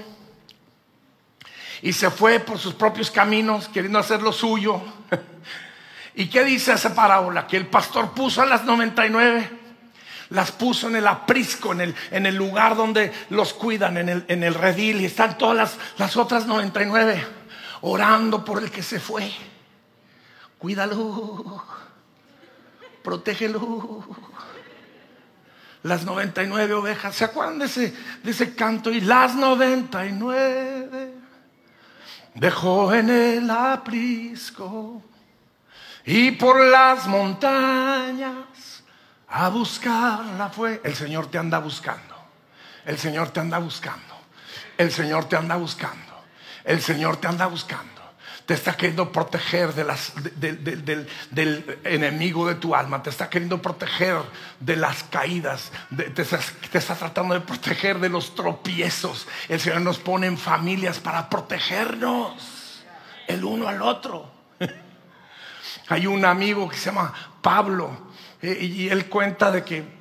y 1.80 1.94
se 1.94 2.10
fue 2.10 2.38
por 2.38 2.58
sus 2.58 2.74
propios 2.74 3.10
caminos 3.10 3.68
queriendo 3.68 3.98
hacer 3.98 4.20
lo 4.20 4.34
suyo. 4.34 4.82
¿Y 6.14 6.28
qué 6.28 6.44
dice 6.44 6.74
esa 6.74 6.94
parábola? 6.94 7.46
Que 7.46 7.56
el 7.56 7.68
pastor 7.68 8.10
puso 8.12 8.42
a 8.42 8.44
las 8.44 8.64
99, 8.64 9.48
las 10.28 10.52
puso 10.52 10.88
en 10.88 10.96
el 10.96 11.06
aprisco, 11.06 11.72
en 11.72 11.80
el, 11.80 11.94
en 12.10 12.26
el 12.26 12.36
lugar 12.36 12.76
donde 12.76 13.14
los 13.30 13.54
cuidan, 13.54 13.96
en 13.96 14.10
el, 14.10 14.24
en 14.28 14.44
el 14.44 14.52
redil, 14.52 15.00
y 15.00 15.06
están 15.06 15.38
todas 15.38 15.56
las, 15.56 15.78
las 15.96 16.18
otras 16.18 16.44
99 16.44 17.45
orando 17.82 18.44
por 18.44 18.62
el 18.62 18.70
que 18.70 18.82
se 18.82 19.00
fue. 19.00 19.30
Cuídalo, 20.58 21.64
protégelo. 23.02 24.04
Las 25.82 26.04
99 26.04 26.74
ovejas, 26.74 27.14
¿se 27.14 27.24
acuerdan 27.24 27.60
de 27.60 27.66
ese, 27.66 28.54
canto? 28.56 28.90
Y 28.90 29.00
las 29.00 29.36
99 29.36 31.12
dejó 32.34 32.92
en 32.92 33.10
el 33.10 33.48
aprisco 33.48 35.02
y 36.04 36.32
por 36.32 36.60
las 36.60 37.06
montañas 37.06 38.82
a 39.28 39.48
buscarla 39.48 40.48
fue. 40.48 40.80
El 40.84 40.94
Señor 40.94 41.30
te 41.30 41.38
anda 41.38 41.58
buscando. 41.58 42.16
El 42.84 42.98
Señor 42.98 43.30
te 43.30 43.40
anda 43.40 43.58
buscando. 43.58 44.14
El 44.78 44.90
Señor 44.92 45.28
te 45.28 45.36
anda 45.36 45.56
buscando. 45.56 46.05
El 46.66 46.82
Señor 46.82 47.16
te 47.16 47.28
anda 47.28 47.46
buscando. 47.46 47.94
Te 48.44 48.54
está 48.54 48.76
queriendo 48.76 49.10
proteger 49.10 49.72
de 49.72 49.84
las, 49.84 50.12
del, 50.36 51.80
enemigo 51.84 52.46
de 52.46 52.56
tu 52.56 52.74
alma. 52.74 53.02
Te 53.02 53.10
está 53.10 53.30
queriendo 53.30 53.62
proteger 53.62 54.16
de 54.60 54.76
las 54.76 55.04
caídas. 55.04 55.72
te, 55.96 56.10
te 56.10 56.78
está 56.78 56.94
tratando 56.94 57.34
de 57.34 57.40
proteger 57.40 57.98
de 57.98 58.08
los 58.08 58.34
tropiezos. 58.34 59.26
El 59.48 59.60
Señor 59.60 59.80
nos 59.80 59.98
pone 59.98 60.26
en 60.26 60.36
familias 60.36 61.00
para 61.00 61.30
protegernos 61.30 62.84
el 63.26 63.44
uno 63.44 63.68
al 63.68 63.80
otro. 63.82 64.30
Hay 65.88 66.06
un 66.06 66.24
amigo 66.24 66.68
que 66.68 66.76
se 66.76 66.86
llama 66.86 67.12
Pablo 67.42 67.90
eh, 68.42 68.58
y 68.60 68.88
él 68.88 69.08
cuenta 69.08 69.50
de 69.50 69.64
que 69.64 69.95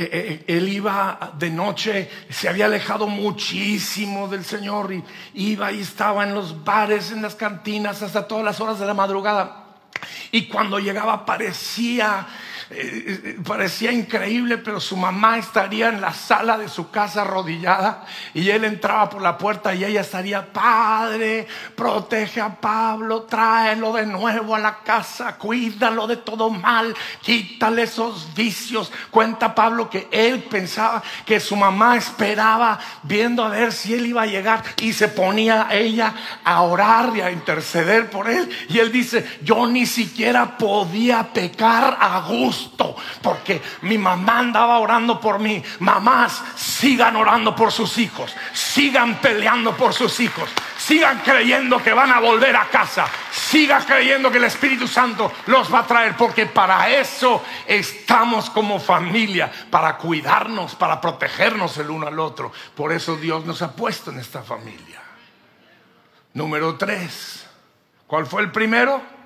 eh, 0.00 0.10
eh, 0.12 0.44
él 0.46 0.68
iba 0.68 1.32
de 1.36 1.50
noche, 1.50 2.08
se 2.30 2.48
había 2.48 2.66
alejado 2.66 3.08
muchísimo 3.08 4.28
del 4.28 4.44
Señor 4.44 4.92
y 4.92 5.02
iba 5.34 5.72
y 5.72 5.80
estaba 5.80 6.22
en 6.22 6.34
los 6.34 6.62
bares, 6.62 7.10
en 7.10 7.20
las 7.20 7.34
cantinas 7.34 8.02
hasta 8.02 8.28
todas 8.28 8.44
las 8.44 8.60
horas 8.60 8.78
de 8.78 8.86
la 8.86 8.94
madrugada. 8.94 9.64
Y 10.30 10.46
cuando 10.46 10.78
llegaba 10.78 11.26
parecía 11.26 12.26
eh, 12.70 13.38
parecía 13.46 13.90
increíble, 13.90 14.58
pero 14.58 14.78
su 14.78 14.94
mamá 14.94 15.38
estaría 15.38 15.88
en 15.88 16.02
la 16.02 16.12
sala 16.12 16.58
de 16.58 16.68
su 16.68 16.90
casa 16.90 17.22
arrodillada 17.22 18.04
y 18.34 18.50
él 18.50 18.64
entraba 18.64 19.08
por 19.08 19.22
la 19.22 19.38
puerta 19.38 19.74
y 19.74 19.84
ella 19.84 20.02
estaría, 20.02 20.52
Padre, 20.52 21.46
protege 21.74 22.42
a 22.42 22.54
Pablo, 22.54 23.22
tráelo 23.22 23.94
de 23.94 24.04
nuevo 24.04 24.54
a 24.54 24.58
la 24.58 24.80
casa, 24.80 25.38
cuídalo 25.38 26.06
de 26.06 26.18
todo 26.18 26.50
mal, 26.50 26.94
quítale 27.22 27.84
esos 27.84 28.34
vicios. 28.34 28.92
Cuenta 29.10 29.54
Pablo 29.54 29.88
que 29.88 30.06
él 30.10 30.42
pensaba 30.42 31.02
que 31.24 31.40
su 31.40 31.56
mamá 31.56 31.96
esperaba 31.96 32.78
viendo 33.02 33.44
a 33.44 33.48
ver 33.48 33.72
si 33.72 33.94
él 33.94 34.04
iba 34.04 34.22
a 34.22 34.26
llegar 34.26 34.62
y 34.82 34.92
se 34.92 35.08
ponía 35.08 35.68
ella 35.70 36.14
a 36.44 36.60
orar 36.60 37.16
y 37.16 37.22
a 37.22 37.30
interceder 37.30 38.10
por 38.10 38.28
él. 38.28 38.46
Y 38.68 38.78
él 38.78 38.92
dice, 38.92 39.38
yo 39.42 39.66
ni 39.66 39.86
siquiera 39.86 40.58
podía 40.58 41.32
pecar 41.32 41.96
a 41.98 42.20
gusto 42.28 42.57
porque 43.22 43.62
mi 43.82 43.98
mamá 43.98 44.38
andaba 44.38 44.78
orando 44.78 45.20
por 45.20 45.38
mí. 45.38 45.62
Mamás, 45.80 46.42
sigan 46.56 47.16
orando 47.16 47.54
por 47.54 47.72
sus 47.72 47.98
hijos, 47.98 48.34
sigan 48.52 49.16
peleando 49.20 49.76
por 49.76 49.92
sus 49.92 50.20
hijos, 50.20 50.48
sigan 50.76 51.20
creyendo 51.20 51.82
que 51.82 51.92
van 51.92 52.12
a 52.12 52.20
volver 52.20 52.56
a 52.56 52.66
casa, 52.68 53.06
sigan 53.30 53.84
creyendo 53.84 54.30
que 54.30 54.38
el 54.38 54.44
Espíritu 54.44 54.86
Santo 54.86 55.32
los 55.46 55.72
va 55.72 55.80
a 55.80 55.86
traer, 55.86 56.16
porque 56.16 56.46
para 56.46 56.88
eso 56.90 57.42
estamos 57.66 58.50
como 58.50 58.80
familia, 58.80 59.50
para 59.70 59.96
cuidarnos, 59.96 60.74
para 60.74 61.00
protegernos 61.00 61.76
el 61.78 61.90
uno 61.90 62.06
al 62.06 62.18
otro. 62.18 62.52
Por 62.74 62.92
eso 62.92 63.16
Dios 63.16 63.44
nos 63.44 63.62
ha 63.62 63.72
puesto 63.72 64.10
en 64.10 64.18
esta 64.18 64.42
familia. 64.42 65.02
Número 66.34 66.76
tres. 66.76 67.46
¿Cuál 68.06 68.26
fue 68.26 68.42
el 68.42 68.50
primero? 68.50 69.17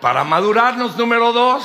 Para 0.00 0.24
madurarnos, 0.24 0.96
número 0.96 1.32
dos 1.32 1.64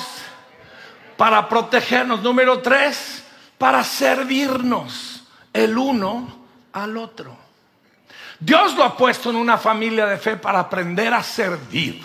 para 1.18 1.48
protegernos. 1.48 2.22
Número 2.22 2.60
tres, 2.60 3.24
para 3.58 3.84
servirnos 3.84 5.24
el 5.52 5.78
uno 5.78 6.46
al 6.74 6.98
otro. 6.98 7.38
Dios 8.40 8.76
lo 8.76 8.84
ha 8.84 8.98
puesto 8.98 9.30
en 9.30 9.38
una 9.38 9.58
familia 9.58 10.06
de 10.06 10.18
fe 10.18 10.36
para 10.36 10.60
aprender 10.60 11.14
a 11.14 11.24
servir. 11.24 12.02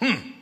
Hmm. 0.00 0.34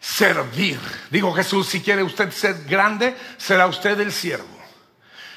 Servir. 0.00 0.80
Digo 1.10 1.32
Jesús, 1.34 1.68
si 1.68 1.80
quiere 1.80 2.02
usted 2.02 2.30
ser 2.30 2.64
grande, 2.64 3.16
será 3.36 3.66
usted 3.66 4.00
el 4.00 4.12
siervo. 4.12 4.56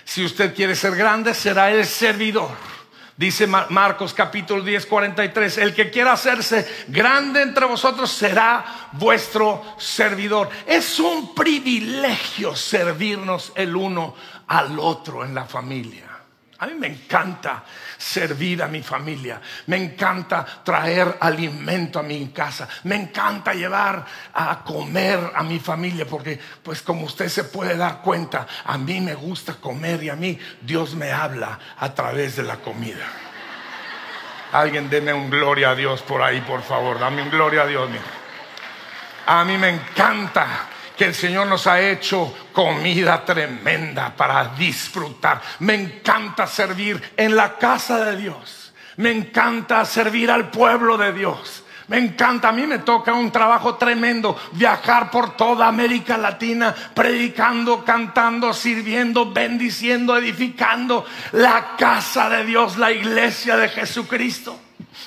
Si 0.04 0.26
usted 0.26 0.56
quiere 0.56 0.76
ser 0.76 0.96
grande, 0.96 1.34
será 1.34 1.70
el 1.70 1.86
servidor. 1.86 2.56
Dice 3.20 3.48
Marcos 3.48 4.14
capítulo 4.14 4.64
10, 4.64 4.86
43, 4.86 5.58
el 5.58 5.76
que 5.76 5.92
quiera 5.92 6.14
hacerse 6.14 6.66
grande 6.88 7.42
entre 7.42 7.66
vosotros 7.66 8.10
será 8.10 8.88
vuestro 8.94 9.62
servidor. 9.78 10.50
Es 10.66 11.02
un 11.02 11.36
privilegio 11.36 12.56
servirnos 12.56 13.52
el 13.56 13.76
uno 13.76 14.16
al 14.48 14.80
otro 14.80 15.26
en 15.26 15.36
la 15.36 15.44
familia. 15.44 16.09
A 16.62 16.68
mí 16.68 16.74
me 16.74 16.88
encanta 16.88 17.64
servir 17.98 18.62
a 18.62 18.68
mi 18.68 18.84
familia, 18.84 19.40
me 19.68 19.78
encanta 19.78 20.46
traer 20.62 21.18
alimento 21.22 22.00
a 22.00 22.04
mi 22.04 22.28
casa, 22.30 22.68
me 22.84 22.96
encanta 22.96 23.54
llevar 23.54 24.06
a 24.34 24.62
comer 24.62 25.32
a 25.34 25.42
mi 25.44 25.60
familia, 25.60 26.06
porque 26.06 26.38
pues 26.62 26.82
como 26.82 27.06
usted 27.06 27.30
se 27.30 27.46
puede 27.46 27.78
dar 27.78 28.02
cuenta, 28.02 28.46
a 28.66 28.78
mí 28.78 29.00
me 29.00 29.16
gusta 29.16 29.54
comer 29.54 30.04
y 30.04 30.10
a 30.10 30.18
mí 30.18 30.38
Dios 30.60 30.96
me 30.96 31.14
habla 31.14 31.58
a 31.78 31.94
través 31.94 32.36
de 32.36 32.44
la 32.44 32.58
comida. 32.58 33.06
Alguien 34.52 34.90
deme 34.90 35.14
un 35.14 35.30
gloria 35.30 35.70
a 35.70 35.76
Dios 35.76 36.02
por 36.02 36.22
ahí, 36.22 36.42
por 36.42 36.62
favor, 36.62 37.00
dame 37.00 37.22
un 37.22 37.30
gloria 37.30 37.62
a 37.62 37.68
Dios. 37.68 37.90
A 39.28 39.46
mí 39.46 39.58
me 39.58 39.70
encanta 39.70 40.68
que 41.00 41.06
el 41.06 41.16
Señor 41.16 41.48
nos 41.48 41.66
ha 41.66 41.80
hecho 41.80 42.36
comida 42.52 43.24
tremenda 43.24 44.14
para 44.14 44.50
disfrutar. 44.50 45.42
Me 45.60 45.74
encanta 45.74 46.46
servir 46.46 47.14
en 47.16 47.38
la 47.38 47.58
casa 47.58 48.04
de 48.04 48.18
Dios. 48.18 48.74
Me 48.98 49.10
encanta 49.10 49.86
servir 49.86 50.30
al 50.30 50.52
pueblo 50.52 50.98
de 50.98 51.14
Dios. 51.14 51.64
Me 51.88 52.00
encanta, 52.00 52.50
a 52.50 52.52
mí 52.52 52.68
me 52.68 52.80
toca 52.80 53.14
un 53.14 53.32
trabajo 53.32 53.76
tremendo, 53.76 54.38
viajar 54.52 55.10
por 55.10 55.38
toda 55.38 55.70
América 55.70 56.18
Latina, 56.18 56.76
predicando, 56.94 57.86
cantando, 57.86 58.54
sirviendo, 58.54 59.32
bendiciendo, 59.32 60.18
edificando 60.18 61.06
la 61.32 61.78
casa 61.78 62.30
de 62.30 62.44
Dios, 62.44 62.76
la 62.76 62.92
iglesia 62.92 63.56
de 63.56 63.70
Jesucristo. 63.70 64.60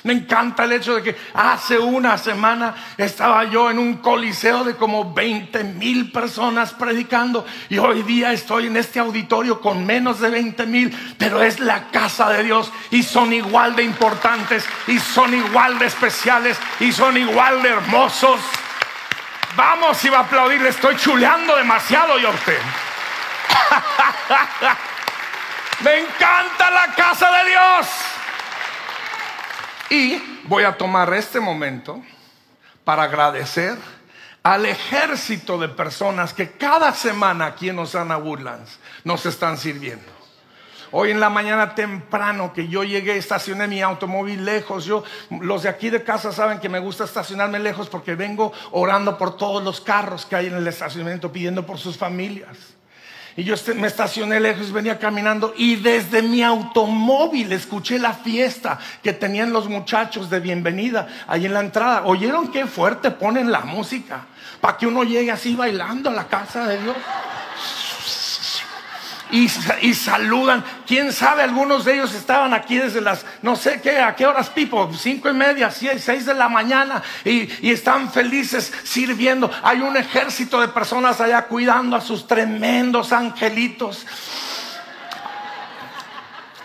Me 0.03 0.13
encanta 0.13 0.63
el 0.65 0.73
hecho 0.73 0.95
de 0.95 1.03
que 1.03 1.17
hace 1.33 1.77
una 1.77 2.17
semana 2.17 2.75
estaba 2.97 3.45
yo 3.45 3.69
en 3.69 3.79
un 3.79 3.97
coliseo 3.97 4.63
de 4.63 4.75
como 4.75 5.13
20 5.13 5.63
mil 5.63 6.11
personas 6.11 6.73
predicando 6.73 7.45
y 7.69 7.77
hoy 7.77 8.03
día 8.03 8.33
estoy 8.33 8.67
en 8.67 8.77
este 8.77 8.99
auditorio 8.99 9.61
con 9.61 9.85
menos 9.85 10.19
de 10.19 10.29
20 10.29 10.65
mil, 10.65 11.15
pero 11.17 11.41
es 11.41 11.59
la 11.59 11.89
casa 11.89 12.29
de 12.29 12.43
Dios 12.43 12.71
y 12.91 13.03
son 13.03 13.31
igual 13.31 13.75
de 13.75 13.83
importantes 13.83 14.65
y 14.87 14.99
son 14.99 15.33
igual 15.33 15.79
de 15.79 15.85
especiales 15.85 16.57
y 16.79 16.91
son 16.91 17.15
igual 17.17 17.61
de 17.61 17.69
hermosos. 17.69 18.39
Vamos, 19.55 19.97
va 20.11 20.17
a 20.17 20.21
aplaudir, 20.21 20.61
le 20.61 20.69
estoy 20.69 20.95
chuleando 20.95 21.55
demasiado 21.55 22.17
yo 22.17 22.29
a 22.29 22.31
usted. 22.31 22.59
Me 25.83 25.99
encanta 25.99 26.71
la 26.71 26.93
casa 26.95 27.29
de 27.31 27.49
Dios. 27.49 28.12
Y 29.89 30.21
voy 30.45 30.63
a 30.63 30.77
tomar 30.77 31.13
este 31.13 31.39
momento 31.39 32.01
para 32.83 33.03
agradecer 33.03 33.77
al 34.41 34.65
ejército 34.65 35.57
de 35.57 35.69
personas 35.69 36.33
que 36.33 36.51
cada 36.51 36.93
semana 36.93 37.45
aquí 37.45 37.69
en 37.69 37.79
Osana 37.79 38.17
Woodlands 38.17 38.79
nos 39.03 39.25
están 39.25 39.57
sirviendo. 39.57 40.11
Hoy 40.95 41.09
en 41.09 41.19
la 41.19 41.29
mañana 41.29 41.73
temprano 41.73 42.53
que 42.53 42.67
yo 42.67 42.83
llegué, 42.83 43.17
estacioné 43.17 43.67
mi 43.67 43.81
automóvil 43.81 44.45
lejos. 44.45 44.85
Yo, 44.85 45.03
los 45.41 45.63
de 45.63 45.69
aquí 45.69 45.89
de 45.89 46.03
casa 46.03 46.31
saben 46.31 46.59
que 46.59 46.69
me 46.69 46.77
gusta 46.77 47.05
estacionarme 47.05 47.57
lejos 47.57 47.89
porque 47.89 48.13
vengo 48.13 48.53
orando 48.71 49.17
por 49.17 49.35
todos 49.35 49.63
los 49.63 49.81
carros 49.81 50.25
que 50.25 50.35
hay 50.35 50.47
en 50.47 50.53
el 50.53 50.67
estacionamiento, 50.67 51.31
pidiendo 51.31 51.65
por 51.65 51.79
sus 51.79 51.97
familias. 51.97 52.75
Y 53.35 53.43
yo 53.43 53.55
me 53.75 53.87
estacioné 53.87 54.39
lejos, 54.39 54.71
venía 54.71 54.99
caminando 54.99 55.55
y 55.57 55.77
desde 55.77 56.21
mi 56.21 56.43
automóvil 56.43 57.51
escuché 57.51 57.97
la 57.97 58.13
fiesta 58.13 58.77
que 59.01 59.11
tenían 59.11 59.51
los 59.51 59.67
muchachos 59.67 60.29
de 60.29 60.39
bienvenida 60.39 61.07
ahí 61.27 61.47
en 61.47 61.53
la 61.53 61.61
entrada. 61.61 62.03
¿Oyeron 62.05 62.51
qué 62.51 62.67
fuerte 62.67 63.09
ponen 63.09 63.51
la 63.51 63.61
música? 63.61 64.25
Para 64.61 64.77
que 64.77 64.85
uno 64.85 65.03
llegue 65.03 65.31
así 65.31 65.55
bailando 65.55 66.11
a 66.11 66.13
la 66.13 66.27
casa 66.27 66.67
de 66.67 66.79
Dios 66.79 66.95
y, 69.33 69.93
saludan. 69.95 70.63
Quién 70.85 71.11
sabe, 71.11 71.41
algunos 71.41 71.85
de 71.85 71.95
ellos 71.95 72.13
estaban 72.13 72.53
aquí 72.53 72.77
desde 72.77 73.01
las, 73.01 73.25
no 73.41 73.55
sé 73.55 73.81
qué, 73.81 73.97
a 73.99 74.15
qué 74.15 74.27
horas, 74.27 74.49
Pipo, 74.49 74.91
cinco 74.95 75.27
y 75.27 75.33
media, 75.33 75.71
seis, 75.71 76.25
de 76.25 76.33
la 76.35 76.47
mañana 76.47 77.01
y 77.25 77.71
están 77.71 78.11
felices 78.11 78.71
sirviendo. 78.83 79.49
Hay 79.63 79.81
un 79.81 79.97
ejército 79.97 80.61
de 80.61 80.67
personas 80.67 81.19
allá 81.19 81.47
cuidando 81.47 81.95
a 81.95 82.01
sus 82.01 82.27
tremendos 82.27 83.11
angelitos. 83.11 84.05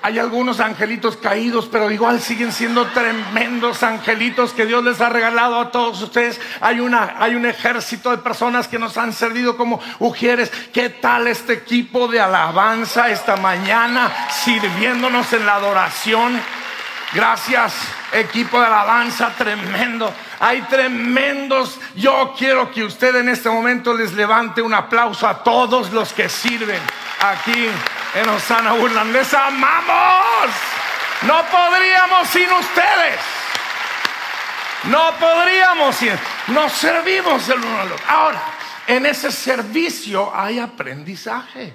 Hay 0.02 0.18
algunos 0.18 0.60
angelitos 0.60 1.16
caídos, 1.16 1.68
pero 1.70 1.90
igual 1.90 2.20
siguen 2.20 2.52
siendo 2.52 2.86
tremendos 2.86 3.82
angelitos 3.82 4.52
que 4.52 4.66
Dios 4.66 4.84
les 4.84 5.00
ha 5.00 5.08
regalado 5.08 5.58
a 5.60 5.70
todos 5.70 6.00
ustedes. 6.02 6.40
Hay, 6.60 6.80
una, 6.80 7.16
hay 7.18 7.34
un 7.34 7.46
ejército 7.46 8.10
de 8.10 8.18
personas 8.18 8.68
que 8.68 8.78
nos 8.78 8.96
han 8.96 9.12
servido 9.12 9.56
como 9.56 9.80
ujieres. 9.98 10.50
¿Qué 10.72 10.88
tal 10.88 11.26
este 11.26 11.54
equipo 11.54 12.08
de 12.08 12.20
alabanza 12.20 13.10
esta 13.10 13.36
mañana 13.36 14.10
sirviéndonos 14.30 15.32
en 15.32 15.46
la 15.46 15.54
adoración? 15.56 16.40
Gracias, 17.14 17.74
equipo 18.12 18.60
de 18.60 18.66
alabanza 18.66 19.32
tremendo. 19.36 20.12
Hay 20.40 20.60
tremendos. 20.62 21.80
Yo 21.94 22.34
quiero 22.36 22.70
que 22.70 22.84
usted 22.84 23.16
en 23.16 23.30
este 23.30 23.48
momento 23.48 23.94
les 23.94 24.12
levante 24.12 24.60
un 24.60 24.74
aplauso 24.74 25.26
a 25.26 25.42
todos 25.42 25.90
los 25.90 26.12
que 26.12 26.28
sirven 26.28 26.80
aquí 27.20 27.68
en 28.14 28.28
Osana 28.28 28.74
Woodland. 28.74 29.12
Les 29.12 29.32
amamos. 29.32 30.50
No 31.22 31.42
podríamos 31.46 32.28
sin 32.28 32.52
ustedes. 32.52 33.20
No 34.84 35.12
podríamos 35.18 35.96
sin. 35.96 36.12
Nos 36.48 36.72
servimos 36.72 37.48
el 37.48 37.58
uno 37.58 37.80
al 37.80 37.92
otro. 37.92 38.04
Ahora, 38.06 38.42
en 38.86 39.06
ese 39.06 39.32
servicio 39.32 40.30
hay 40.34 40.58
aprendizaje. 40.58 41.72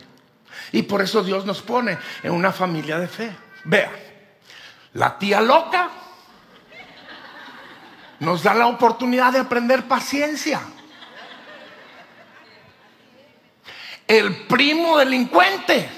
Y 0.71 0.83
por 0.83 1.01
eso 1.01 1.23
Dios 1.23 1.43
nos 1.45 1.61
pone 1.61 1.97
en 2.21 2.31
una 2.31 2.51
familia 2.51 2.99
de 2.99 3.07
fe. 3.07 3.35
Vea, 3.65 3.91
la 4.93 5.17
tía 5.17 5.41
loca 5.41 5.89
nos 8.19 8.43
da 8.43 8.53
la 8.53 8.67
oportunidad 8.67 9.33
de 9.33 9.39
aprender 9.39 9.87
paciencia. 9.87 10.61
El 14.07 14.47
primo 14.47 14.97
delincuente 14.97 15.89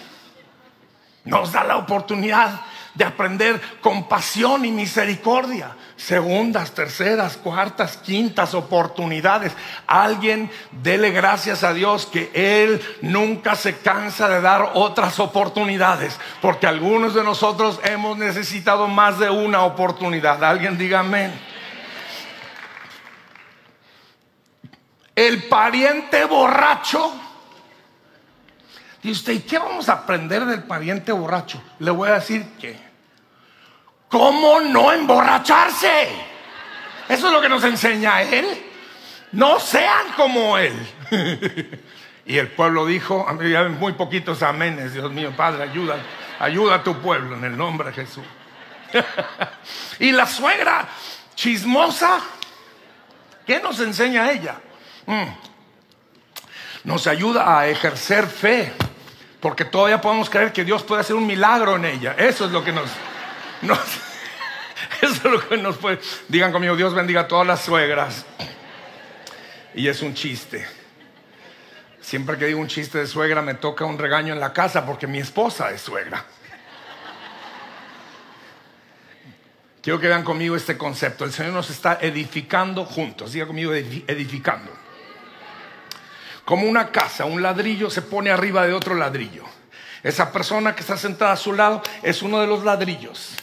nos 1.25 1.51
da 1.51 1.63
la 1.63 1.77
oportunidad 1.77 2.61
de 2.95 3.05
aprender 3.05 3.61
compasión 3.81 4.65
y 4.65 4.71
misericordia. 4.71 5.75
Segundas, 5.97 6.71
terceras, 6.71 7.37
cuartas, 7.37 7.97
quintas 7.97 8.53
oportunidades. 8.53 9.53
Alguien 9.87 10.49
dele 10.71 11.11
gracias 11.11 11.63
a 11.63 11.73
Dios 11.73 12.05
que 12.05 12.31
Él 12.33 12.81
nunca 13.01 13.55
se 13.55 13.77
cansa 13.77 14.27
de 14.27 14.41
dar 14.41 14.71
otras 14.73 15.19
oportunidades, 15.19 16.19
porque 16.41 16.67
algunos 16.67 17.13
de 17.13 17.23
nosotros 17.23 17.79
hemos 17.83 18.17
necesitado 18.17 18.87
más 18.87 19.19
de 19.19 19.29
una 19.29 19.63
oportunidad. 19.63 20.43
Alguien 20.43 20.77
diga 20.77 20.99
amén. 20.99 21.33
El 25.15 25.43
pariente 25.43 26.25
borracho. 26.25 27.21
Y 29.01 29.11
usted, 29.11 29.33
¿y 29.33 29.39
qué 29.41 29.59
vamos 29.59 29.87
a 29.87 29.93
aprender 29.93 30.45
del 30.45 30.63
pariente 30.63 31.11
borracho? 31.11 31.61
Le 31.79 31.91
voy 31.91 32.09
a 32.09 32.15
decir 32.15 32.43
que, 32.59 32.75
¿cómo 34.15 34.61
no 34.61 34.93
emborracharse? 34.93 36.07
Eso 37.09 37.27
es 37.27 37.33
lo 37.33 37.41
que 37.41 37.49
nos 37.49 37.61
enseña 37.65 38.21
él. 38.21 38.47
No 39.33 39.59
sean 39.59 40.13
como 40.15 40.57
él. 40.57 40.73
y 42.25 42.37
el 42.37 42.47
pueblo 42.47 42.85
dijo, 42.85 43.27
muy 43.77 43.91
poquitos 43.91 44.41
amenes, 44.41 44.93
Dios 44.93 45.11
mío, 45.11 45.33
Padre, 45.35 45.63
ayuda, 45.63 45.97
ayuda 46.39 46.75
a 46.75 46.83
tu 46.83 46.97
pueblo 47.01 47.35
en 47.35 47.43
el 47.43 47.57
nombre 47.57 47.89
de 47.89 47.93
Jesús. 47.93 48.23
y 49.99 50.13
la 50.13 50.25
suegra 50.25 50.87
chismosa, 51.35 52.21
¿qué 53.45 53.59
nos 53.59 53.81
enseña 53.81 54.31
ella? 54.31 54.55
Mm. 55.07 55.25
Nos 56.85 57.05
ayuda 57.07 57.59
a 57.59 57.67
ejercer 57.67 58.27
fe, 58.27 58.71
porque 59.41 59.65
todavía 59.65 59.99
podemos 59.99 60.29
creer 60.29 60.53
que 60.53 60.63
Dios 60.63 60.83
puede 60.83 61.01
hacer 61.01 61.17
un 61.17 61.27
milagro 61.27 61.75
en 61.75 61.83
ella. 61.83 62.15
Eso 62.17 62.45
es 62.45 62.51
lo 62.51 62.63
que 62.63 62.71
nos... 62.71 62.89
eso 65.01 65.15
es 65.15 65.23
lo 65.23 65.47
que 65.47 65.57
nos 65.57 65.77
puede... 65.77 65.99
Digan 66.27 66.51
conmigo, 66.51 66.75
Dios 66.75 66.93
bendiga 66.93 67.21
a 67.21 67.27
todas 67.27 67.47
las 67.47 67.61
suegras. 67.61 68.25
Y 69.73 69.87
es 69.87 70.01
un 70.01 70.13
chiste. 70.13 70.65
Siempre 71.99 72.37
que 72.37 72.45
digo 72.45 72.59
un 72.59 72.67
chiste 72.67 72.99
de 72.99 73.07
suegra 73.07 73.41
me 73.41 73.55
toca 73.55 73.83
un 73.83 73.97
regaño 73.97 74.33
en 74.33 74.39
la 74.39 74.53
casa 74.53 74.85
porque 74.85 75.07
mi 75.07 75.19
esposa 75.19 75.71
es 75.71 75.81
suegra. 75.81 76.23
Quiero 79.81 79.99
que 79.99 80.07
vean 80.07 80.23
conmigo 80.23 80.55
este 80.55 80.77
concepto. 80.77 81.25
El 81.25 81.31
Señor 81.31 81.53
nos 81.53 81.69
está 81.69 81.99
edificando 82.01 82.85
juntos. 82.85 83.33
Diga 83.33 83.45
conmigo 83.45 83.73
edificando. 83.73 84.71
Como 86.43 86.67
una 86.67 86.91
casa, 86.91 87.25
un 87.25 87.41
ladrillo 87.41 87.89
se 87.89 88.03
pone 88.03 88.29
arriba 88.29 88.65
de 88.65 88.73
otro 88.73 88.95
ladrillo. 88.95 89.43
Esa 90.03 90.31
persona 90.31 90.75
que 90.75 90.81
está 90.81 90.97
sentada 90.97 91.31
a 91.31 91.37
su 91.37 91.53
lado 91.53 91.81
es 92.03 92.21
uno 92.21 92.39
de 92.39 92.47
los 92.47 92.63
ladrillos. 92.63 93.35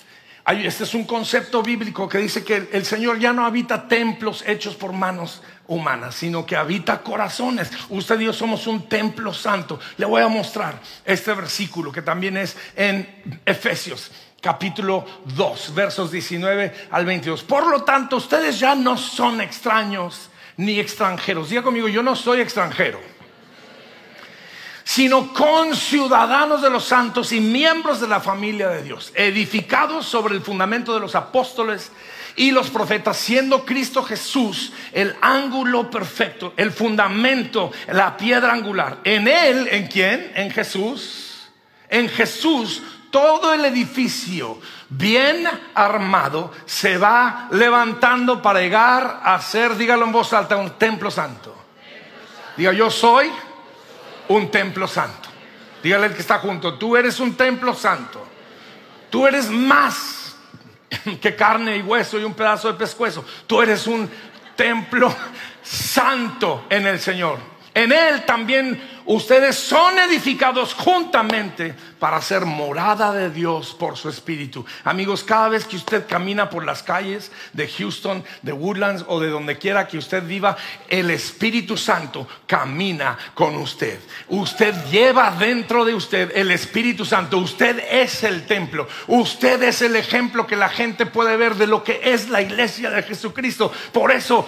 Este 0.46 0.84
es 0.84 0.94
un 0.94 1.04
concepto 1.04 1.62
bíblico 1.62 2.08
que 2.08 2.18
dice 2.18 2.44
que 2.44 2.68
el 2.72 2.84
Señor 2.84 3.18
ya 3.18 3.32
no 3.32 3.46
habita 3.46 3.86
templos 3.86 4.42
hechos 4.46 4.74
por 4.74 4.92
manos 4.92 5.40
humanas, 5.68 6.16
sino 6.16 6.44
que 6.44 6.56
habita 6.56 7.00
corazones. 7.02 7.70
Usted 7.88 8.18
y 8.20 8.24
yo 8.24 8.32
somos 8.32 8.66
un 8.66 8.88
templo 8.88 9.32
santo. 9.32 9.78
Le 9.96 10.06
voy 10.06 10.20
a 10.20 10.28
mostrar 10.28 10.80
este 11.04 11.32
versículo 11.32 11.92
que 11.92 12.02
también 12.02 12.36
es 12.36 12.56
en 12.74 13.40
Efesios 13.46 14.10
capítulo 14.42 15.06
2, 15.36 15.74
versos 15.74 16.10
19 16.10 16.88
al 16.90 17.06
22. 17.06 17.44
Por 17.44 17.68
lo 17.68 17.84
tanto, 17.84 18.16
ustedes 18.16 18.58
ya 18.58 18.74
no 18.74 18.98
son 18.98 19.40
extraños 19.40 20.30
ni 20.56 20.80
extranjeros. 20.80 21.48
Diga 21.48 21.62
conmigo, 21.62 21.88
yo 21.88 22.02
no 22.02 22.16
soy 22.16 22.40
extranjero, 22.40 23.00
sino 24.84 25.32
conciudadanos 25.32 26.62
de 26.62 26.70
los 26.70 26.84
santos 26.84 27.32
y 27.32 27.40
miembros 27.40 28.00
de 28.00 28.08
la 28.08 28.20
familia 28.20 28.68
de 28.68 28.82
Dios, 28.82 29.12
edificados 29.14 30.06
sobre 30.06 30.34
el 30.34 30.42
fundamento 30.42 30.94
de 30.94 31.00
los 31.00 31.14
apóstoles 31.14 31.92
y 32.36 32.50
los 32.50 32.70
profetas, 32.70 33.16
siendo 33.16 33.64
Cristo 33.64 34.02
Jesús 34.02 34.72
el 34.92 35.14
ángulo 35.20 35.90
perfecto, 35.90 36.54
el 36.56 36.72
fundamento, 36.72 37.70
la 37.88 38.16
piedra 38.16 38.52
angular. 38.52 38.98
En 39.04 39.28
Él, 39.28 39.68
¿en 39.70 39.86
quién? 39.86 40.32
En 40.34 40.50
Jesús. 40.50 41.50
En 41.88 42.08
Jesús 42.08 42.82
todo 43.12 43.52
el 43.52 43.66
edificio 43.66 44.58
bien 44.88 45.46
armado 45.74 46.50
se 46.64 46.96
va 46.96 47.46
levantando 47.50 48.40
para 48.40 48.60
llegar 48.60 49.20
a 49.22 49.38
ser, 49.40 49.76
dígalo 49.76 50.06
en 50.06 50.12
voz 50.12 50.32
alta, 50.32 50.56
un 50.56 50.70
templo 50.70 51.10
santo. 51.10 51.54
Diga, 52.56 52.72
yo 52.72 52.90
soy 52.90 53.30
un 54.36 54.50
templo 54.50 54.86
santo. 54.86 55.28
Dígale 55.82 56.06
el 56.06 56.14
que 56.14 56.20
está 56.20 56.38
junto, 56.38 56.74
tú 56.74 56.96
eres 56.96 57.18
un 57.20 57.36
templo 57.36 57.74
santo. 57.74 58.26
Tú 59.10 59.26
eres 59.26 59.50
más 59.50 60.36
que 61.20 61.36
carne 61.36 61.76
y 61.76 61.82
hueso 61.82 62.18
y 62.18 62.24
un 62.24 62.34
pedazo 62.34 62.72
de 62.72 62.78
pescuezo. 62.78 63.24
Tú 63.46 63.60
eres 63.60 63.86
un 63.86 64.08
templo 64.56 65.14
santo 65.62 66.64
en 66.70 66.86
el 66.86 66.98
Señor. 67.00 67.38
En 67.74 67.92
Él 67.92 68.24
también 68.24 68.91
ustedes 69.06 69.56
son 69.56 69.98
edificados 69.98 70.74
juntamente 70.74 71.74
para 71.98 72.20
ser 72.20 72.44
morada 72.44 73.12
de 73.12 73.30
Dios 73.30 73.74
por 73.78 73.96
su 73.96 74.08
espíritu. 74.08 74.64
Amigos, 74.84 75.22
cada 75.24 75.48
vez 75.48 75.64
que 75.64 75.76
usted 75.76 76.06
camina 76.06 76.50
por 76.50 76.64
las 76.64 76.82
calles 76.82 77.30
de 77.52 77.68
Houston, 77.68 78.24
de 78.42 78.52
Woodlands 78.52 79.04
o 79.08 79.20
de 79.20 79.28
donde 79.28 79.58
quiera 79.58 79.86
que 79.86 79.98
usted 79.98 80.22
viva, 80.26 80.56
el 80.88 81.10
Espíritu 81.10 81.76
Santo 81.76 82.26
camina 82.46 83.18
con 83.34 83.56
usted. 83.56 84.00
Usted 84.28 84.74
lleva 84.90 85.30
dentro 85.30 85.84
de 85.84 85.94
usted 85.94 86.32
el 86.34 86.50
Espíritu 86.50 87.04
Santo. 87.04 87.38
Usted 87.38 87.82
es 87.90 88.24
el 88.24 88.46
templo. 88.46 88.88
Usted 89.06 89.62
es 89.62 89.82
el 89.82 89.96
ejemplo 89.96 90.46
que 90.46 90.56
la 90.56 90.68
gente 90.68 91.06
puede 91.06 91.36
ver 91.36 91.54
de 91.54 91.66
lo 91.66 91.84
que 91.84 92.00
es 92.02 92.28
la 92.28 92.42
iglesia 92.42 92.90
de 92.90 93.02
Jesucristo. 93.02 93.72
Por 93.92 94.12
eso 94.12 94.46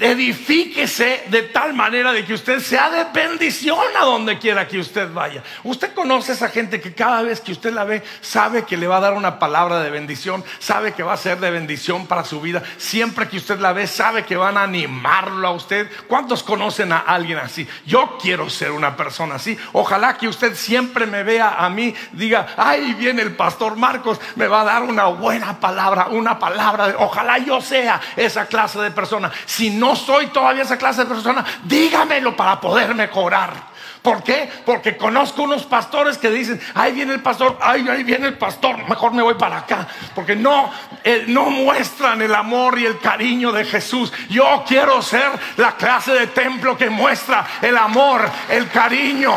edifíquese 0.00 1.24
de 1.28 1.42
tal 1.44 1.74
manera 1.74 2.12
de 2.12 2.24
que 2.24 2.34
usted 2.34 2.60
sea 2.60 2.90
de 2.90 3.04
bendición 3.12 3.78
a 4.00 4.04
donde 4.04 4.38
quiera 4.38 4.68
que 4.68 4.78
usted 4.78 5.12
vaya. 5.12 5.42
Usted 5.64 5.94
conoce 5.94 6.32
a 6.32 6.34
esa 6.34 6.48
gente 6.48 6.80
que 6.80 6.94
cada 6.94 7.22
vez 7.22 7.40
que 7.40 7.52
usted 7.52 7.72
la 7.72 7.84
ve 7.84 8.02
sabe 8.20 8.64
que 8.64 8.76
le 8.76 8.86
va 8.86 8.98
a 8.98 9.00
dar 9.00 9.14
una 9.14 9.38
palabra 9.38 9.80
de 9.80 9.90
bendición, 9.90 10.44
sabe 10.58 10.92
que 10.92 11.02
va 11.02 11.14
a 11.14 11.16
ser 11.16 11.38
de 11.40 11.50
bendición 11.50 12.06
para 12.06 12.24
su 12.24 12.40
vida. 12.40 12.62
Siempre 12.76 13.28
que 13.28 13.38
usted 13.38 13.58
la 13.58 13.72
ve 13.72 13.86
sabe 13.86 14.24
que 14.24 14.36
van 14.36 14.56
a 14.56 14.62
animarlo 14.62 15.48
a 15.48 15.52
usted. 15.52 15.90
¿Cuántos 16.06 16.42
conocen 16.42 16.92
a 16.92 16.98
alguien 16.98 17.38
así? 17.38 17.66
Yo 17.86 18.18
quiero 18.20 18.50
ser 18.50 18.72
una 18.72 18.96
persona 18.96 19.36
así. 19.36 19.56
Ojalá 19.72 20.16
que 20.16 20.28
usted 20.28 20.54
siempre 20.54 21.06
me 21.06 21.22
vea 21.22 21.56
a 21.58 21.70
mí, 21.70 21.94
diga, 22.12 22.54
ahí 22.56 22.94
viene 22.94 23.22
el 23.22 23.34
pastor 23.34 23.76
Marcos, 23.76 24.20
me 24.36 24.48
va 24.48 24.62
a 24.62 24.64
dar 24.64 24.82
una 24.82 25.06
buena 25.06 25.58
palabra, 25.58 26.08
una 26.08 26.38
palabra. 26.38 26.88
De, 26.88 26.94
ojalá 26.96 27.38
yo 27.38 27.60
sea 27.60 28.00
esa 28.16 28.46
clase 28.46 28.78
de 28.80 28.90
persona. 28.90 29.30
Si 29.46 29.77
no 29.78 29.96
soy 29.96 30.28
todavía 30.28 30.62
esa 30.62 30.78
clase 30.78 31.02
de 31.02 31.06
persona, 31.06 31.44
dígamelo 31.64 32.36
para 32.36 32.60
poderme 32.60 33.08
cobrar. 33.08 33.68
¿Por 34.02 34.22
qué? 34.22 34.48
Porque 34.64 34.96
conozco 34.96 35.42
unos 35.42 35.64
pastores 35.64 36.18
que 36.18 36.30
dicen, 36.30 36.60
ahí 36.74 36.92
viene 36.92 37.14
el 37.14 37.20
pastor, 37.20 37.58
ahí, 37.60 37.86
ahí 37.88 38.04
viene 38.04 38.28
el 38.28 38.38
pastor, 38.38 38.88
mejor 38.88 39.12
me 39.12 39.22
voy 39.22 39.34
para 39.34 39.58
acá. 39.58 39.86
Porque 40.14 40.36
no, 40.36 40.70
eh, 41.04 41.24
no 41.28 41.50
muestran 41.50 42.22
el 42.22 42.34
amor 42.34 42.78
y 42.78 42.86
el 42.86 42.98
cariño 43.00 43.52
de 43.52 43.64
Jesús. 43.64 44.12
Yo 44.28 44.64
quiero 44.66 45.02
ser 45.02 45.30
la 45.56 45.72
clase 45.72 46.12
de 46.12 46.28
templo 46.28 46.76
que 46.76 46.88
muestra 46.88 47.46
el 47.60 47.76
amor, 47.76 48.22
el 48.48 48.68
cariño, 48.68 49.34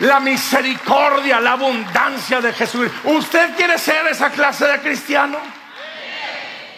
la 0.00 0.20
misericordia, 0.20 1.40
la 1.40 1.52
abundancia 1.52 2.40
de 2.40 2.52
Jesús. 2.52 2.90
¿Usted 3.04 3.56
quiere 3.56 3.78
ser 3.78 4.06
esa 4.06 4.30
clase 4.30 4.66
de 4.66 4.78
cristiano? 4.80 5.59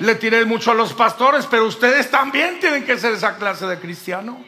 Le 0.02 0.16
tiré 0.16 0.44
mucho 0.44 0.72
a 0.72 0.74
los 0.74 0.92
pastores, 0.92 1.46
pero 1.46 1.66
ustedes 1.66 2.10
también 2.10 2.58
tienen 2.58 2.84
que 2.84 2.98
ser 2.98 3.12
esa 3.12 3.36
clase 3.36 3.66
de 3.66 3.78
cristiano. 3.78 4.44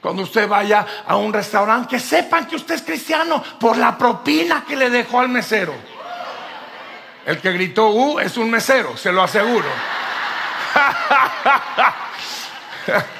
Cuando 0.00 0.22
usted 0.22 0.48
vaya 0.48 0.84
a 1.06 1.16
un 1.16 1.32
restaurante, 1.32 1.88
que 1.88 2.00
sepan 2.00 2.46
que 2.46 2.56
usted 2.56 2.74
es 2.74 2.82
cristiano 2.82 3.42
por 3.60 3.76
la 3.76 3.96
propina 3.96 4.64
que 4.66 4.76
le 4.76 4.90
dejó 4.90 5.20
al 5.20 5.28
mesero. 5.28 5.74
El 7.24 7.40
que 7.40 7.52
gritó, 7.52 7.90
uh, 7.90 8.18
es 8.18 8.36
un 8.36 8.50
mesero, 8.50 8.96
se 8.96 9.12
lo 9.12 9.22
aseguro. 9.22 9.68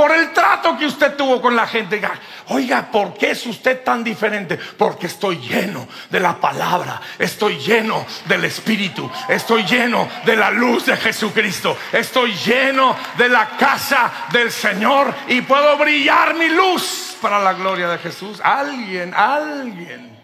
Por 0.00 0.12
el 0.12 0.32
trato 0.32 0.78
que 0.78 0.86
usted 0.86 1.14
tuvo 1.14 1.42
con 1.42 1.54
la 1.54 1.66
gente. 1.66 2.00
Oiga, 2.48 2.90
¿por 2.90 3.12
qué 3.12 3.32
es 3.32 3.44
usted 3.44 3.84
tan 3.84 4.02
diferente? 4.02 4.58
Porque 4.78 5.08
estoy 5.08 5.36
lleno 5.36 5.86
de 6.08 6.18
la 6.18 6.40
palabra, 6.40 7.02
estoy 7.18 7.58
lleno 7.58 8.06
del 8.24 8.46
Espíritu, 8.46 9.10
estoy 9.28 9.62
lleno 9.64 10.08
de 10.24 10.36
la 10.36 10.50
luz 10.50 10.86
de 10.86 10.96
Jesucristo, 10.96 11.76
estoy 11.92 12.32
lleno 12.32 12.96
de 13.18 13.28
la 13.28 13.58
casa 13.58 14.10
del 14.32 14.50
Señor 14.50 15.14
y 15.28 15.42
puedo 15.42 15.76
brillar 15.76 16.34
mi 16.34 16.48
luz 16.48 17.18
para 17.20 17.38
la 17.38 17.52
gloria 17.52 17.90
de 17.90 17.98
Jesús. 17.98 18.40
Alguien, 18.42 19.12
alguien 19.12 20.18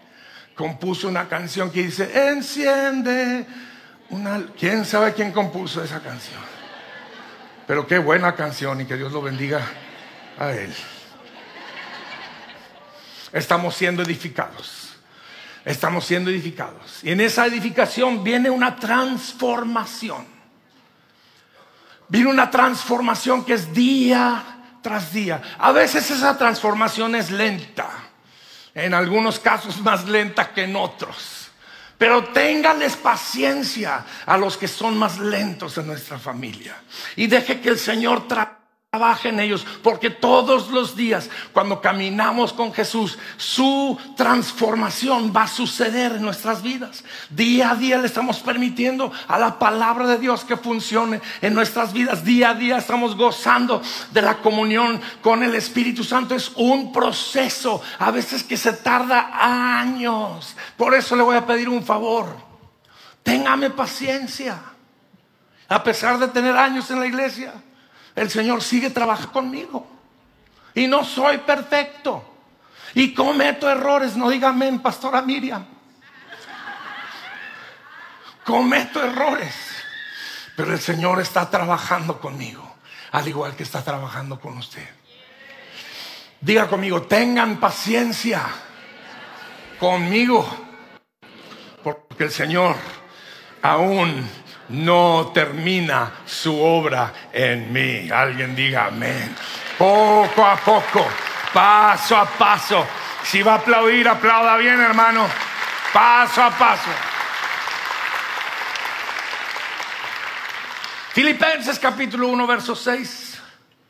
compuso 0.55 1.07
una 1.07 1.27
canción 1.27 1.69
que 1.69 1.83
dice, 1.83 2.29
enciende 2.29 3.45
una... 4.09 4.41
¿Quién 4.57 4.85
sabe 4.85 5.13
quién 5.13 5.31
compuso 5.31 5.83
esa 5.83 5.99
canción? 5.99 6.46
Pero 7.67 7.85
qué 7.85 7.97
buena 7.97 8.33
canción 8.33 8.79
y 8.79 8.85
que 8.85 8.95
Dios 8.95 9.11
lo 9.11 9.21
bendiga 9.21 9.61
a 10.39 10.51
él. 10.51 10.73
Estamos 13.33 13.75
siendo 13.75 14.01
edificados. 14.01 14.95
Estamos 15.65 16.05
siendo 16.05 16.31
edificados. 16.31 17.03
Y 17.03 17.11
en 17.11 17.19
esa 17.19 17.45
edificación 17.45 18.23
viene 18.23 18.49
una 18.49 18.77
transformación. 18.77 20.25
Viene 22.07 22.29
una 22.29 22.49
transformación 22.49 23.43
que 23.43 23.55
es 23.55 23.73
día 23.73 24.43
tras 24.81 25.11
día. 25.11 25.41
A 25.59 25.73
veces 25.73 26.09
esa 26.09 26.37
transformación 26.37 27.15
es 27.15 27.31
lenta. 27.31 27.89
En 28.73 28.93
algunos 28.93 29.39
casos 29.39 29.81
más 29.81 30.07
lenta 30.07 30.53
que 30.53 30.63
en 30.63 30.77
otros. 30.77 31.46
Pero 31.97 32.25
téngales 32.25 32.95
paciencia 32.95 34.05
a 34.25 34.37
los 34.37 34.57
que 34.57 34.67
son 34.67 34.97
más 34.97 35.17
lentos 35.17 35.77
en 35.77 35.87
nuestra 35.87 36.19
familia. 36.19 36.75
Y 37.15 37.27
deje 37.27 37.59
que 37.59 37.69
el 37.69 37.79
Señor 37.79 38.27
trabaje 38.97 39.29
en 39.29 39.39
ellos. 39.39 39.65
Porque 39.83 40.09
todos 40.09 40.69
los 40.71 40.95
días, 40.95 41.29
cuando 41.53 41.81
caminamos 41.81 42.51
con 42.51 42.73
Jesús, 42.73 43.17
su 43.37 43.97
transformación 44.15 45.31
va 45.35 45.43
a 45.43 45.47
suceder 45.47 46.13
en 46.13 46.23
nuestras 46.23 46.63
vidas. 46.63 47.03
Día 47.29 47.71
a 47.71 47.75
día 47.75 47.99
le 47.99 48.07
estamos 48.07 48.39
permitiendo 48.39 49.11
a 49.27 49.37
la 49.37 49.59
palabra 49.59 50.07
de 50.07 50.17
Dios 50.17 50.43
que 50.43 50.57
funcione 50.57 51.21
en 51.41 51.53
nuestras 51.53 51.93
vidas. 51.93 52.25
Día 52.25 52.49
a 52.49 52.53
día 52.55 52.77
estamos 52.77 53.15
gozando 53.15 53.83
de 54.11 54.21
la 54.23 54.39
comunión 54.39 54.99
con 55.21 55.43
el 55.43 55.53
Espíritu 55.53 56.03
Santo. 56.03 56.33
Es 56.33 56.51
un 56.55 56.91
proceso, 56.91 57.81
a 57.99 58.09
veces 58.09 58.43
que 58.43 58.57
se 58.57 58.73
tarda 58.73 59.29
años. 59.79 60.55
Por 60.75 60.95
eso 60.95 61.15
le 61.15 61.21
voy 61.21 61.37
a 61.37 61.45
pedir 61.45 61.69
un 61.69 61.83
favor. 61.83 62.35
Téngame 63.21 63.69
paciencia. 63.69 64.57
A 65.69 65.83
pesar 65.83 66.17
de 66.17 66.29
tener 66.29 66.55
años 66.55 66.89
en 66.89 66.99
la 66.99 67.05
iglesia, 67.05 67.53
el 68.17 68.31
Señor 68.31 68.63
sigue 68.63 68.89
trabajando 68.89 69.31
conmigo. 69.31 69.87
Y 70.73 70.87
no 70.87 71.05
soy 71.05 71.37
perfecto. 71.37 72.23
Y 72.95 73.13
cometo 73.13 73.69
errores. 73.69 74.17
No 74.17 74.27
diga 74.29 74.49
amén, 74.49 74.79
pastora 74.79 75.21
Miriam. 75.21 75.63
Cometo 78.43 79.03
errores. 79.03 79.53
Pero 80.55 80.73
el 80.73 80.79
Señor 80.79 81.21
está 81.21 81.47
trabajando 81.47 82.19
conmigo. 82.19 82.75
Al 83.11 83.27
igual 83.27 83.55
que 83.55 83.61
está 83.61 83.83
trabajando 83.83 84.39
con 84.39 84.57
usted. 84.57 84.89
Diga 86.41 86.67
conmigo, 86.67 87.03
tengan 87.03 87.59
paciencia 87.59 88.41
conmigo 89.79 90.47
porque 91.83 92.23
el 92.23 92.31
Señor 92.31 92.75
aún 93.61 94.27
no 94.69 95.31
termina 95.33 96.11
su 96.25 96.59
obra 96.59 97.13
en 97.31 97.71
mí. 97.71 98.09
Alguien 98.09 98.55
diga 98.55 98.85
amén. 98.87 99.35
Poco 99.77 100.45
a 100.45 100.55
poco, 100.57 101.05
paso 101.53 102.17
a 102.17 102.25
paso. 102.25 102.85
Si 103.23 103.41
va 103.41 103.53
a 103.53 103.57
aplaudir, 103.57 104.07
aplauda 104.07 104.57
bien, 104.57 104.79
hermano. 104.79 105.27
Paso 105.93 106.43
a 106.43 106.51
paso. 106.51 106.89
Filipenses 111.13 111.79
capítulo 111.79 112.27
1, 112.27 112.45
verso 112.45 112.75
6, 112.75 113.41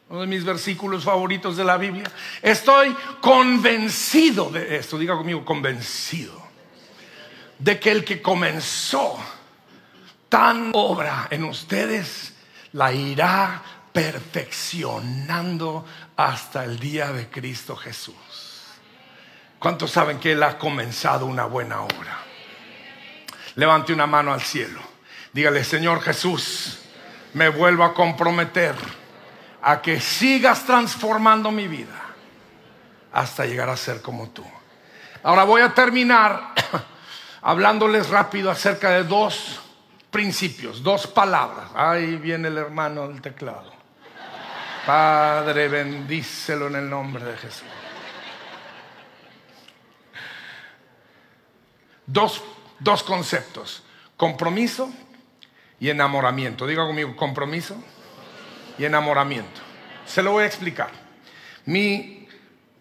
uno 0.09 0.21
de 0.21 0.27
mis 0.27 0.45
versículos 0.45 1.03
favoritos 1.03 1.57
de 1.57 1.65
la 1.65 1.75
Biblia. 1.75 2.09
Estoy 2.41 2.95
convencido 3.19 4.49
de 4.49 4.77
esto, 4.77 4.97
diga 4.97 5.13
conmigo, 5.17 5.43
convencido 5.43 6.41
de 7.59 7.79
que 7.79 7.91
el 7.91 8.05
que 8.05 8.21
comenzó 8.21 9.19
tan 10.29 10.71
obra 10.73 11.27
en 11.29 11.43
ustedes 11.43 12.33
la 12.73 12.91
irá 12.91 13.61
perfeccionando 13.91 15.85
hasta 16.15 16.63
el 16.63 16.79
día 16.79 17.11
de 17.11 17.27
Cristo 17.29 17.75
Jesús. 17.75 18.15
¿Cuántos 19.59 19.91
saben 19.91 20.19
que 20.19 20.33
Él 20.33 20.43
ha 20.43 20.57
comenzado 20.57 21.25
una 21.25 21.45
buena 21.45 21.81
obra? 21.81 22.19
Levante 23.55 23.91
una 23.93 24.05
mano 24.05 24.33
al 24.33 24.41
cielo. 24.41 24.79
Dígale, 25.33 25.63
Señor 25.63 26.01
Jesús, 26.01 26.79
me 27.33 27.49
vuelvo 27.49 27.83
a 27.83 27.93
comprometer 27.93 28.75
a 29.61 29.81
que 29.81 29.99
sigas 29.99 30.65
transformando 30.65 31.51
mi 31.51 31.67
vida 31.67 31.99
hasta 33.11 33.45
llegar 33.45 33.69
a 33.69 33.77
ser 33.77 34.01
como 34.01 34.29
tú. 34.29 34.45
Ahora 35.23 35.43
voy 35.43 35.61
a 35.61 35.73
terminar 35.73 36.53
hablándoles 37.41 38.09
rápido 38.09 38.51
acerca 38.51 38.91
de 38.91 39.03
dos 39.03 39.59
principios, 40.17 40.81
dos 40.81 41.05
palabras. 41.05 41.69
Ahí 41.75 42.15
viene 42.15 42.47
el 42.47 42.57
hermano 42.57 43.07
del 43.07 43.21
teclado. 43.21 43.71
Padre, 44.83 45.67
bendícelo 45.67 46.65
en 46.65 46.75
el 46.77 46.89
nombre 46.89 47.23
de 47.23 47.37
Jesús. 47.37 47.67
Dos, 52.07 52.43
dos 52.79 53.03
conceptos, 53.03 53.83
compromiso 54.15 54.91
y 55.79 55.91
enamoramiento. 55.91 56.65
Diga 56.65 56.87
conmigo, 56.87 57.15
compromiso 57.15 57.75
y 58.79 58.85
enamoramiento. 58.85 59.61
Se 60.03 60.23
lo 60.23 60.31
voy 60.31 60.45
a 60.45 60.47
explicar. 60.47 60.89
Mi, 61.65 62.27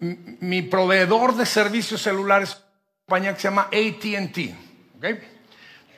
mi 0.01 0.63
proveedor 0.63 1.35
de 1.35 1.45
servicios 1.45 2.01
celulares 2.01 2.63
compañía 3.05 3.35
que 3.35 3.41
se 3.43 3.49
llama 3.49 3.69
ATT. 3.71 5.36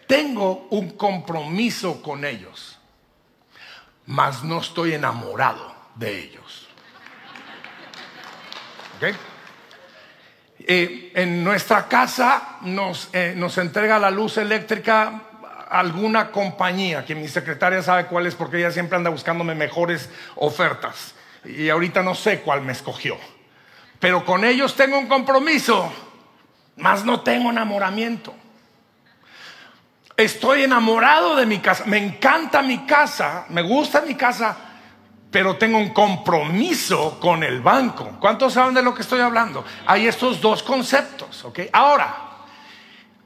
Tengo 0.09 0.67
un 0.71 0.93
compromiso 0.93 2.03
con 2.03 2.25
ellos, 2.25 2.79
mas 4.07 4.43
no 4.43 4.59
estoy 4.61 4.95
enamorado 4.95 5.75
de 5.95 6.19
ellos. 6.19 6.67
Eh, 10.61 11.13
en 11.15 11.45
nuestra 11.45 11.87
casa 11.87 12.57
nos, 12.63 13.11
eh, 13.13 13.35
nos 13.37 13.59
entrega 13.59 13.99
la 13.99 14.11
luz 14.11 14.39
eléctrica 14.39 15.25
alguna 15.69 16.31
compañía, 16.31 17.05
que 17.05 17.15
mi 17.15 17.29
secretaria 17.29 17.83
sabe 17.83 18.07
cuál 18.07 18.27
es 18.27 18.35
porque 18.35 18.57
ella 18.57 18.71
siempre 18.71 18.97
anda 18.97 19.11
buscándome 19.11 19.55
mejores 19.55 20.09
ofertas. 20.37 21.15
Y 21.45 21.69
ahorita 21.69 22.03
no 22.03 22.15
sé 22.15 22.41
cuál 22.41 22.63
me 22.63 22.73
escogió. 22.73 23.19
Pero 24.01 24.25
con 24.25 24.43
ellos 24.45 24.75
tengo 24.75 24.99
un 24.99 25.07
compromiso 25.07 25.93
más 26.77 27.05
no 27.05 27.21
tengo 27.21 27.51
enamoramiento. 27.51 28.35
Estoy 30.19 30.65
enamorado 30.65 31.37
de 31.37 31.47
mi 31.47 31.61
casa, 31.61 31.85
me 31.87 31.97
encanta 31.97 32.61
mi 32.61 32.79
casa, 32.79 33.47
me 33.51 33.63
gusta 33.63 34.01
mi 34.01 34.17
casa, 34.17 34.57
pero 35.31 35.55
tengo 35.57 35.79
un 35.79 35.91
compromiso 35.91 37.21
con 37.21 37.45
el 37.45 37.61
banco. 37.61 38.17
¿Cuántos 38.19 38.55
saben 38.55 38.75
de 38.75 38.83
lo 38.83 38.93
que 38.93 39.03
estoy 39.03 39.21
hablando? 39.21 39.65
Hay 39.87 40.09
estos 40.09 40.41
dos 40.41 40.65
conceptos, 40.65 41.45
¿ok? 41.45 41.61
Ahora, 41.73 42.17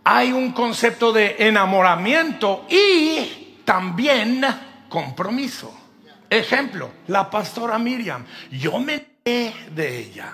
hay 0.04 0.32
un 0.32 0.52
concepto 0.52 1.14
de 1.14 1.36
enamoramiento 1.38 2.66
y 2.68 3.62
también 3.64 4.44
compromiso. 4.90 5.74
Ejemplo, 6.28 6.90
la 7.06 7.30
pastora 7.30 7.78
Miriam, 7.78 8.22
yo 8.50 8.78
me 8.78 9.12
de 9.24 9.98
ella 9.98 10.30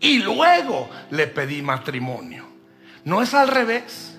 y 0.00 0.18
luego 0.18 0.90
le 1.12 1.28
pedí 1.28 1.62
matrimonio. 1.62 2.46
No 3.04 3.22
es 3.22 3.32
al 3.32 3.48
revés. 3.48 4.13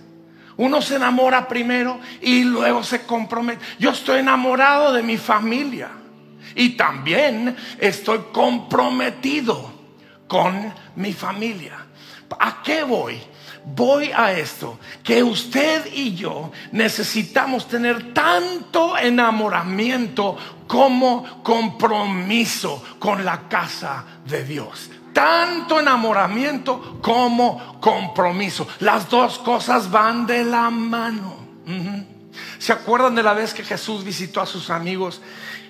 Uno 0.57 0.81
se 0.81 0.95
enamora 0.95 1.47
primero 1.47 1.99
y 2.21 2.43
luego 2.43 2.83
se 2.83 3.05
compromete. 3.05 3.63
Yo 3.77 3.91
estoy 3.91 4.19
enamorado 4.19 4.93
de 4.93 5.03
mi 5.03 5.17
familia 5.17 5.89
y 6.55 6.69
también 6.77 7.55
estoy 7.79 8.19
comprometido 8.31 9.73
con 10.27 10.73
mi 10.95 11.13
familia. 11.13 11.77
¿A 12.39 12.61
qué 12.63 12.83
voy? 12.83 13.19
Voy 13.67 14.11
a 14.15 14.31
esto, 14.31 14.79
que 15.03 15.23
usted 15.23 15.91
y 15.91 16.15
yo 16.15 16.51
necesitamos 16.71 17.67
tener 17.67 18.13
tanto 18.13 18.97
enamoramiento 18.97 20.37
como 20.67 21.43
compromiso 21.43 22.83
con 22.99 23.25
la 23.25 23.47
casa 23.49 24.05
de 24.25 24.43
Dios 24.43 24.89
tanto 25.15 25.79
enamoramiento 25.79 26.99
como 27.01 27.79
compromiso. 27.79 28.67
Las 28.81 29.09
dos 29.09 29.39
cosas 29.39 29.89
van 29.89 30.27
de 30.27 30.43
la 30.43 30.69
mano. 30.69 31.37
¿Se 32.59 32.73
acuerdan 32.73 33.15
de 33.15 33.23
la 33.23 33.33
vez 33.33 33.53
que 33.53 33.63
Jesús 33.63 34.03
visitó 34.03 34.41
a 34.41 34.45
sus 34.45 34.69
amigos 34.69 35.21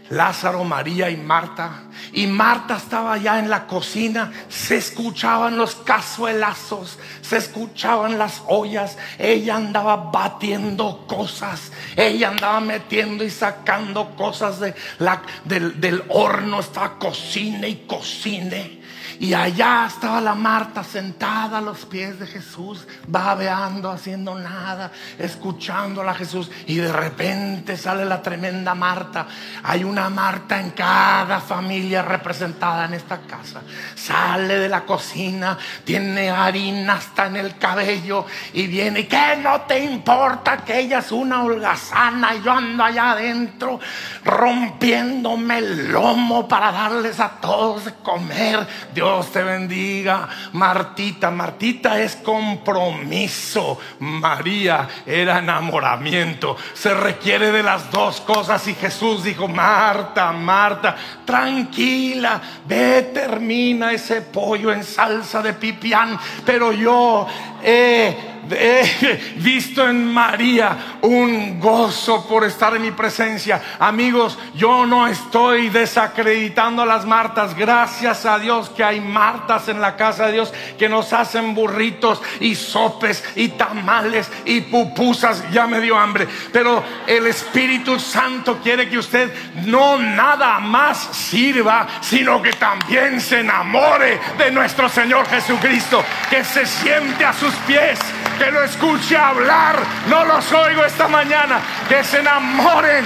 Lázaro, 0.10 0.64
María 0.64 1.10
y 1.10 1.18
Marta. 1.18 1.84
Y 2.14 2.28
Marta 2.28 2.78
estaba 2.78 3.18
ya 3.18 3.40
en 3.40 3.50
la 3.50 3.66
cocina, 3.66 4.32
se 4.50 4.78
escuchaban 4.78 5.58
los 5.58 5.76
cazuelazos, 5.76 7.00
se 7.22 7.38
escuchaban 7.38 8.18
las 8.18 8.44
ollas, 8.48 8.98
ella 9.18 9.56
andaba 9.56 9.96
batiendo 10.12 11.06
cosas, 11.08 11.72
ella 11.96 12.30
andaba 12.30 12.60
metiendo 12.60 13.24
y 13.24 13.30
sacando 13.30 14.16
cosas 14.16 14.60
de 14.60 14.76
la, 15.00 15.24
del, 15.44 15.82
del 15.82 16.04
horno, 16.10 16.60
estaba 16.60 17.00
cocine 17.00 17.70
y 17.70 17.76
cocine. 17.88 18.85
Y 19.20 19.34
allá 19.34 19.86
estaba 19.88 20.22
la 20.22 20.36
Marta 20.36 20.84
sentada 20.84 21.60
a 21.60 21.62
los 21.62 21.86
pies 21.86 22.20
de 22.20 22.28
Jesús, 22.28 22.88
babeando, 23.08 23.90
haciendo 23.90 24.36
nada, 24.36 24.92
escuchándola 25.18 26.12
a 26.12 26.16
Jesús. 26.16 26.52
Y 26.68 26.76
de 26.76 26.92
repente 26.92 27.78
sale 27.78 28.06
la 28.06 28.22
tremenda 28.22 28.76
Marta. 28.76 29.28
Hay 29.64 29.84
una 29.84 30.10
Marta 30.10 30.60
en 30.60 30.72
cada 30.72 31.40
familia 31.40 32.02
representada 32.02 32.86
en 32.86 32.94
esta 32.96 33.20
casa. 33.20 33.62
Sale 33.96 34.60
de 34.60 34.70
la 34.70 34.82
cocina, 34.82 35.58
tiene 35.84 36.30
harina 36.30 36.94
hasta 36.94 37.28
en 37.28 37.38
el 37.38 37.58
cabello 37.58 38.26
y 38.54 38.68
viene. 38.68 39.02
¿Y 39.02 39.06
qué 39.06 39.38
no 39.42 39.62
te 39.62 39.80
importa 39.80 40.58
que 40.58 40.80
ella 40.80 41.00
es 41.00 41.12
una 41.12 41.44
holgazana 41.44 42.36
y 42.36 42.42
yo 42.42 42.52
ando 42.52 42.84
allá 42.84 43.12
adentro 43.12 43.80
rompiéndome 44.24 45.58
el 45.60 45.92
lomo 45.92 46.48
para 46.48 46.72
darles 46.72 47.20
a 47.20 47.30
todos 47.30 47.86
de 47.86 47.94
comer? 47.96 48.68
Dios 49.06 49.32
te 49.32 49.44
bendiga. 49.44 50.28
Martita, 50.54 51.30
Martita 51.30 52.02
es 52.02 52.16
compromiso. 52.16 53.78
María 54.00 54.88
era 55.06 55.38
enamoramiento. 55.38 56.58
Se 56.74 56.92
requiere 56.92 57.52
de 57.52 57.62
las 57.62 57.92
dos 57.92 58.20
cosas. 58.22 58.68
Y 58.68 58.74
Jesús 58.74 59.24
dijo, 59.24 59.48
Marta, 59.48 60.32
Marta, 60.32 60.96
tranquila, 61.24 62.42
ve, 62.66 63.12
termina 63.14 63.94
ese 63.94 64.24
pollo 64.24 64.74
en 64.74 64.84
salsa 64.84 65.40
de 65.44 65.54
pipián. 65.54 66.18
Pero 66.44 66.72
yo 66.72 67.28
he 67.64 68.35
he 68.52 69.34
visto 69.38 69.88
en 69.88 70.14
María 70.14 70.98
un 71.02 71.60
gozo 71.60 72.28
por 72.28 72.44
estar 72.44 72.76
en 72.76 72.82
mi 72.82 72.92
presencia. 72.92 73.62
Amigos, 73.80 74.38
yo 74.56 74.86
no 74.86 75.08
estoy 75.08 75.70
desacreditando 75.70 76.82
a 76.82 76.86
las 76.86 77.06
Martas. 77.06 77.56
Gracias 77.56 78.26
a 78.26 78.40
Dios 78.40 78.70
que 78.70 78.84
hay 78.84 79.02
Martas 79.02 79.68
en 79.68 79.82
la 79.82 79.96
casa 79.96 80.28
de 80.28 80.34
Dios 80.34 80.54
que 80.78 80.90
nos 80.90 81.14
hacen 81.14 81.56
burritos 81.56 82.22
y 82.40 82.56
sopes 82.56 83.24
y 83.36 83.50
tamales 83.50 84.32
y 84.46 84.62
pupusas. 84.62 85.44
Ya 85.52 85.68
me 85.68 85.80
dio 85.80 85.98
hambre. 85.98 86.28
Pero 86.52 86.84
el 87.08 87.28
Espíritu 87.28 88.00
Santo 88.00 88.60
quiere 88.62 88.90
que 88.90 88.98
usted 88.98 89.34
no 89.66 89.98
nada 89.98 90.60
más 90.60 90.98
sirva, 91.12 91.88
sino 92.02 92.42
que 92.42 92.54
también 92.54 93.22
se 93.22 93.40
enamore 93.40 94.20
de 94.38 94.52
nuestro 94.52 94.90
Señor 94.90 95.28
Jesucristo. 95.28 96.04
Que 96.30 96.44
se 96.44 96.66
siente 96.66 97.26
a 97.26 97.34
sus 97.34 97.54
pies 97.68 98.00
que 98.38 98.52
lo 98.52 98.64
escuche 98.64 99.18
hablar. 99.18 99.80
No 100.10 100.26
los 100.26 100.52
oigo 100.52 100.84
esta 100.84 101.08
mañana. 101.08 101.60
Que 101.88 102.04
se 102.04 102.20
enamoren 102.20 103.06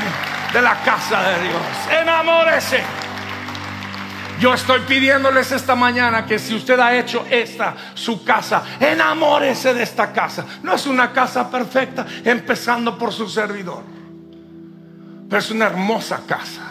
de 0.53 0.61
la 0.61 0.75
casa 0.83 1.21
de 1.29 1.43
Dios. 1.43 1.61
Enamórese. 2.01 2.83
Yo 4.39 4.53
estoy 4.53 4.79
pidiéndoles 4.81 5.51
esta 5.51 5.75
mañana 5.75 6.25
que 6.25 6.39
si 6.39 6.55
usted 6.55 6.79
ha 6.79 6.95
hecho 6.95 7.25
esta 7.29 7.75
su 7.93 8.23
casa, 8.23 8.63
enamórese 8.79 9.73
de 9.73 9.83
esta 9.83 10.13
casa. 10.13 10.45
No 10.63 10.73
es 10.73 10.87
una 10.87 11.11
casa 11.11 11.51
perfecta, 11.51 12.05
empezando 12.23 12.97
por 12.97 13.11
su 13.11 13.27
servidor. 13.27 13.83
Pero 15.27 15.39
es 15.39 15.51
una 15.51 15.65
hermosa 15.65 16.21
casa, 16.25 16.61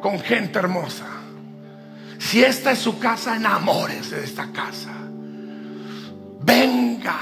con 0.00 0.20
gente 0.20 0.60
hermosa. 0.60 1.06
Si 2.18 2.42
esta 2.44 2.70
es 2.70 2.78
su 2.78 3.00
casa, 3.00 3.34
enamórese 3.34 4.16
de 4.16 4.24
esta 4.24 4.46
casa. 4.52 4.90
Venga 6.42 7.16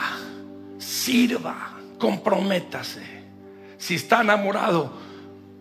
sirva, 1.09 1.71
comprométase. 1.99 3.01
Si 3.79 3.94
está 3.94 4.21
enamorado, 4.21 4.92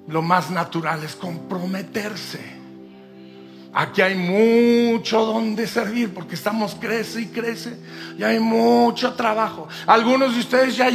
lo 0.10 0.22
más 0.22 0.50
natural 0.52 1.02
es 1.06 1.16
comprometerse. 1.16 2.58
Aquí 3.74 4.02
hay 4.02 4.16
mucho 4.16 5.26
donde 5.26 5.66
servir 5.68 6.14
porque 6.14 6.36
estamos 6.36 6.76
crece 6.76 7.22
y 7.22 7.28
crece 7.28 7.78
y 8.18 8.24
hay 8.24 8.40
mucho 8.40 9.14
trabajo. 9.14 9.70
Algunos 9.86 10.34
de 10.34 10.40
ustedes 10.42 10.76
ya 10.76 10.90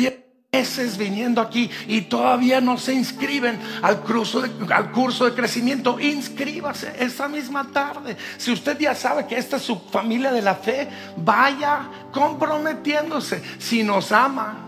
meses 0.55 0.99
viniendo 0.99 1.41
aquí 1.41 1.71
y 1.89 2.03
todavía 2.03 2.61
no 2.61 2.77
se 2.77 2.93
inscriben 2.93 3.59
al 3.81 4.01
curso, 4.01 4.43
de, 4.43 4.51
al 4.75 4.93
curso 4.93 5.25
de 5.25 5.33
crecimiento. 5.33 5.99
Inscríbase 5.99 6.93
esta 6.99 7.27
misma 7.27 7.69
tarde. 7.73 8.19
Si 8.37 8.53
usted 8.53 8.79
ya 8.79 8.95
sabe 8.95 9.27
que 9.27 9.39
esta 9.39 9.57
es 9.57 9.63
su 9.63 9.79
familia 9.79 10.31
de 10.31 10.43
la 10.43 10.55
fe, 10.55 10.91
vaya 11.17 11.89
comprometiéndose. 12.13 13.43
Si 13.59 13.83
nos 13.83 14.13
ama, 14.13 14.59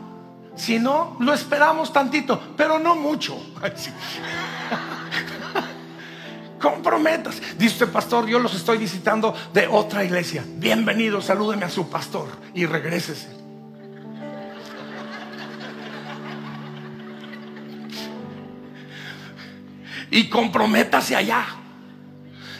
si 0.57 0.79
no, 0.79 1.19
lo 1.21 1.35
esperamos 1.35 1.93
tantito, 1.93 2.55
pero 2.57 2.79
no 2.79 2.97
mucho. 2.97 3.37
Comprometas. 6.63 7.43
Dice 7.59 7.75
usted, 7.75 7.93
pastor, 7.93 8.27
yo 8.27 8.39
los 8.39 8.55
estoy 8.55 8.79
visitando 8.79 9.35
de 9.53 9.67
otra 9.67 10.03
iglesia. 10.03 10.45
Bienvenido, 10.47 11.21
salúdeme 11.21 11.67
a 11.67 11.71
su 11.71 11.91
pastor 11.91 12.29
y 12.55 12.65
regrésese. 12.65 13.44
Y 20.15 20.29
comprométase 20.29 21.17
allá. 21.17 21.45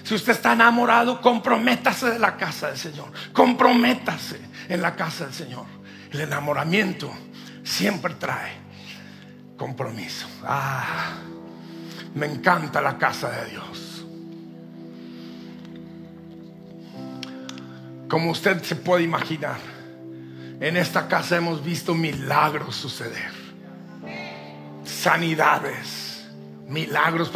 Si 0.03 0.13
usted 0.13 0.33
está 0.33 0.55
enamorado, 0.55 1.21
comprométase 1.21 2.11
de 2.11 2.19
la 2.19 2.37
casa 2.37 2.67
del 2.67 2.77
Señor. 2.77 3.13
Comprométase 3.33 4.41
en 4.69 4.83
la 4.83 4.97
casa 4.97 5.27
del 5.27 5.35
Señor. 5.35 5.65
El 6.11 6.23
enamoramiento 6.23 7.13
siempre 7.63 8.15
trae 8.15 8.55
compromiso. 9.57 10.27
Ah, 10.43 11.13
me 12.17 12.27
encanta 12.27 12.81
la 12.81 12.99
casa 12.99 13.31
de 13.31 13.51
Dios. 13.51 14.05
Como 18.09 18.33
usted 18.33 18.65
se 18.65 18.75
puede 18.75 19.05
imaginar, 19.05 19.61
en 20.59 20.77
esta 20.77 21.07
casa 21.07 21.37
hemos 21.37 21.65
visto 21.65 21.95
milagros 21.95 22.75
suceder, 22.75 23.31
sanidades, 24.85 26.14
milagros, 26.69 27.31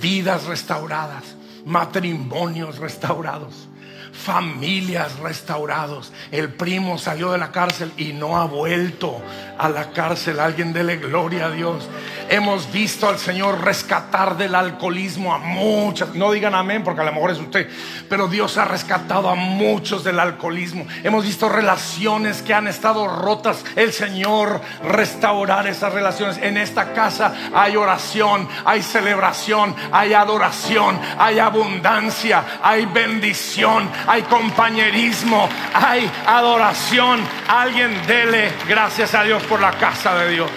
vidas 0.00 0.44
restauradas, 0.44 1.36
matrimonios 1.64 2.78
restaurados 2.78 3.68
familias 4.12 5.18
restaurados. 5.18 6.12
El 6.30 6.50
primo 6.50 6.98
salió 6.98 7.32
de 7.32 7.38
la 7.38 7.52
cárcel 7.52 7.92
y 7.96 8.12
no 8.12 8.38
ha 8.40 8.46
vuelto 8.46 9.22
a 9.58 9.68
la 9.68 9.90
cárcel. 9.90 10.40
Alguien 10.40 10.72
dele 10.72 10.96
gloria 10.96 11.46
a 11.46 11.50
Dios. 11.50 11.88
Hemos 12.30 12.70
visto 12.72 13.08
al 13.08 13.18
Señor 13.18 13.62
rescatar 13.64 14.36
del 14.36 14.54
alcoholismo 14.54 15.34
a 15.34 15.38
muchas. 15.38 16.14
No 16.14 16.32
digan 16.32 16.54
amén 16.54 16.82
porque 16.84 17.00
a 17.00 17.04
lo 17.04 17.12
mejor 17.12 17.30
es 17.30 17.38
usted. 17.38 17.68
Pero 18.08 18.28
Dios 18.28 18.58
ha 18.58 18.64
rescatado 18.64 19.28
a 19.28 19.34
muchos 19.34 20.04
del 20.04 20.20
alcoholismo. 20.20 20.86
Hemos 21.02 21.24
visto 21.24 21.48
relaciones 21.48 22.42
que 22.42 22.54
han 22.54 22.68
estado 22.68 23.08
rotas. 23.08 23.64
El 23.76 23.92
Señor 23.92 24.60
restaurar 24.82 25.66
esas 25.66 25.92
relaciones. 25.92 26.38
En 26.38 26.56
esta 26.56 26.92
casa 26.92 27.34
hay 27.54 27.76
oración, 27.76 28.48
hay 28.64 28.82
celebración, 28.82 29.74
hay 29.92 30.12
adoración, 30.12 30.98
hay 31.18 31.38
abundancia, 31.38 32.44
hay 32.62 32.86
bendición, 32.86 33.88
hay 34.06 34.22
compañerismo, 34.22 35.48
hay 35.74 36.10
adoración. 36.26 37.20
Alguien 37.48 38.06
dele 38.06 38.52
gracias 38.68 39.14
a 39.14 39.24
Dios 39.24 39.42
por 39.44 39.60
la 39.60 39.72
casa 39.72 40.14
de 40.18 40.30
Dios. 40.30 40.50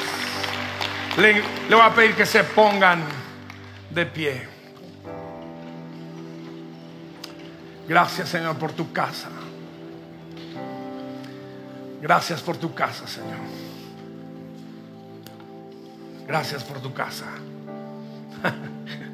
Le, 1.18 1.42
voy 1.70 1.82
a 1.82 1.94
pedir 1.94 2.16
que 2.16 2.26
se 2.26 2.44
pongan 2.44 3.02
de 3.90 4.06
pie. 4.06 4.48
Gracias 7.88 8.30
Señor 8.30 8.58
por 8.58 8.72
tu 8.72 8.92
casa. 8.94 9.30
Gracias 12.02 12.42
por 12.42 12.58
tu 12.58 12.74
casa, 12.74 13.06
Señor. 13.06 13.38
Gracias 16.26 16.64
por 16.64 16.80
tu 16.80 16.94
casa. 16.94 17.26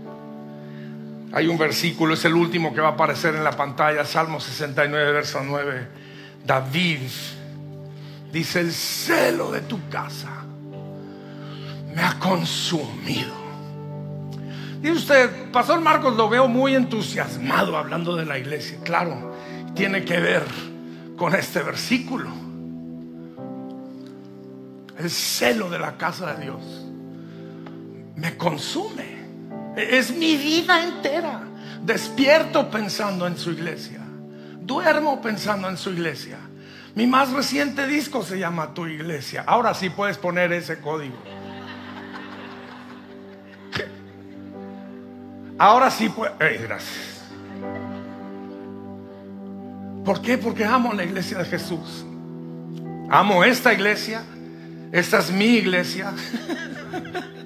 Hay 1.34 1.48
un 1.48 1.58
versículo, 1.58 2.14
es 2.14 2.24
el 2.26 2.34
último 2.34 2.74
que 2.74 2.82
va 2.82 2.90
a 2.90 2.92
aparecer 2.92 3.36
en 3.36 3.44
la 3.44 3.52
pantalla, 3.52 4.06
Salmo 4.06 4.40
69, 4.40 5.12
verso 5.12 5.42
9. 5.44 5.88
David 6.46 7.00
dice, 8.32 8.60
el 8.62 8.72
celo 8.72 9.52
de 9.52 9.62
tu 9.62 9.90
casa 9.90 10.30
me 11.94 12.02
ha 12.02 12.18
consumido. 12.20 13.34
Dice 14.82 14.94
usted, 14.94 15.52
Pastor 15.52 15.82
Marcos, 15.82 16.16
lo 16.16 16.30
veo 16.30 16.48
muy 16.48 16.76
entusiasmado 16.76 17.76
hablando 17.78 18.16
de 18.16 18.26
la 18.26 18.38
iglesia. 18.38 18.78
Claro, 18.84 19.36
tiene 19.74 20.06
que 20.06 20.20
ver 20.20 20.44
con 21.18 21.36
este 21.36 21.62
versículo. 21.62 22.30
El 24.98 25.10
celo 25.10 25.70
de 25.70 25.80
la 25.80 25.98
casa 25.98 26.34
de 26.34 26.44
Dios 26.44 26.86
me 28.16 28.38
consume. 28.38 29.17
Es 29.78 30.12
mi 30.12 30.36
vida 30.36 30.84
entera. 30.84 31.44
Despierto 31.84 32.70
pensando 32.72 33.28
en 33.28 33.38
su 33.38 33.52
iglesia. 33.52 34.02
Duermo 34.60 35.22
pensando 35.22 35.70
en 35.70 35.78
su 35.78 35.92
iglesia. 35.92 36.40
Mi 36.96 37.06
más 37.06 37.32
reciente 37.32 37.86
disco 37.86 38.24
se 38.24 38.40
llama 38.40 38.74
Tu 38.74 38.88
iglesia. 38.88 39.44
Ahora 39.46 39.76
sí 39.76 39.92
puedes 39.92 40.18
poner 40.18 40.52
ese 40.52 40.80
código. 40.80 41.16
Ahora 45.60 45.92
sí 45.92 46.10
puedes. 46.10 46.36
gracias. 46.40 47.22
¿Por 50.04 50.22
qué? 50.22 50.40
Porque 50.40 50.66
amo 50.66 50.92
la 50.94 51.04
iglesia 51.04 51.38
de 51.38 51.46
Jesús. 51.46 52.04
Amo 53.10 53.44
esta 53.44 53.74
iglesia. 53.74 54.24
Esta 54.92 55.20
es 55.20 55.32
mi 55.32 55.58
iglesia. 55.58 56.14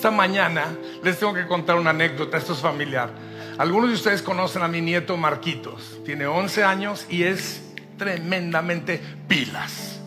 Esta 0.00 0.10
mañana 0.10 0.64
les 1.04 1.18
tengo 1.18 1.34
que 1.34 1.46
contar 1.46 1.76
una 1.76 1.90
anécdota. 1.90 2.38
Esto 2.38 2.54
es 2.54 2.60
familiar. 2.60 3.10
Algunos 3.58 3.90
de 3.90 3.96
ustedes 3.96 4.22
conocen 4.22 4.62
a 4.62 4.66
mi 4.66 4.80
nieto 4.80 5.14
Marquitos. 5.18 5.98
Tiene 6.06 6.26
11 6.26 6.64
años 6.64 7.06
y 7.10 7.24
es 7.24 7.60
tremendamente 7.98 8.98
pilas. 9.28 10.00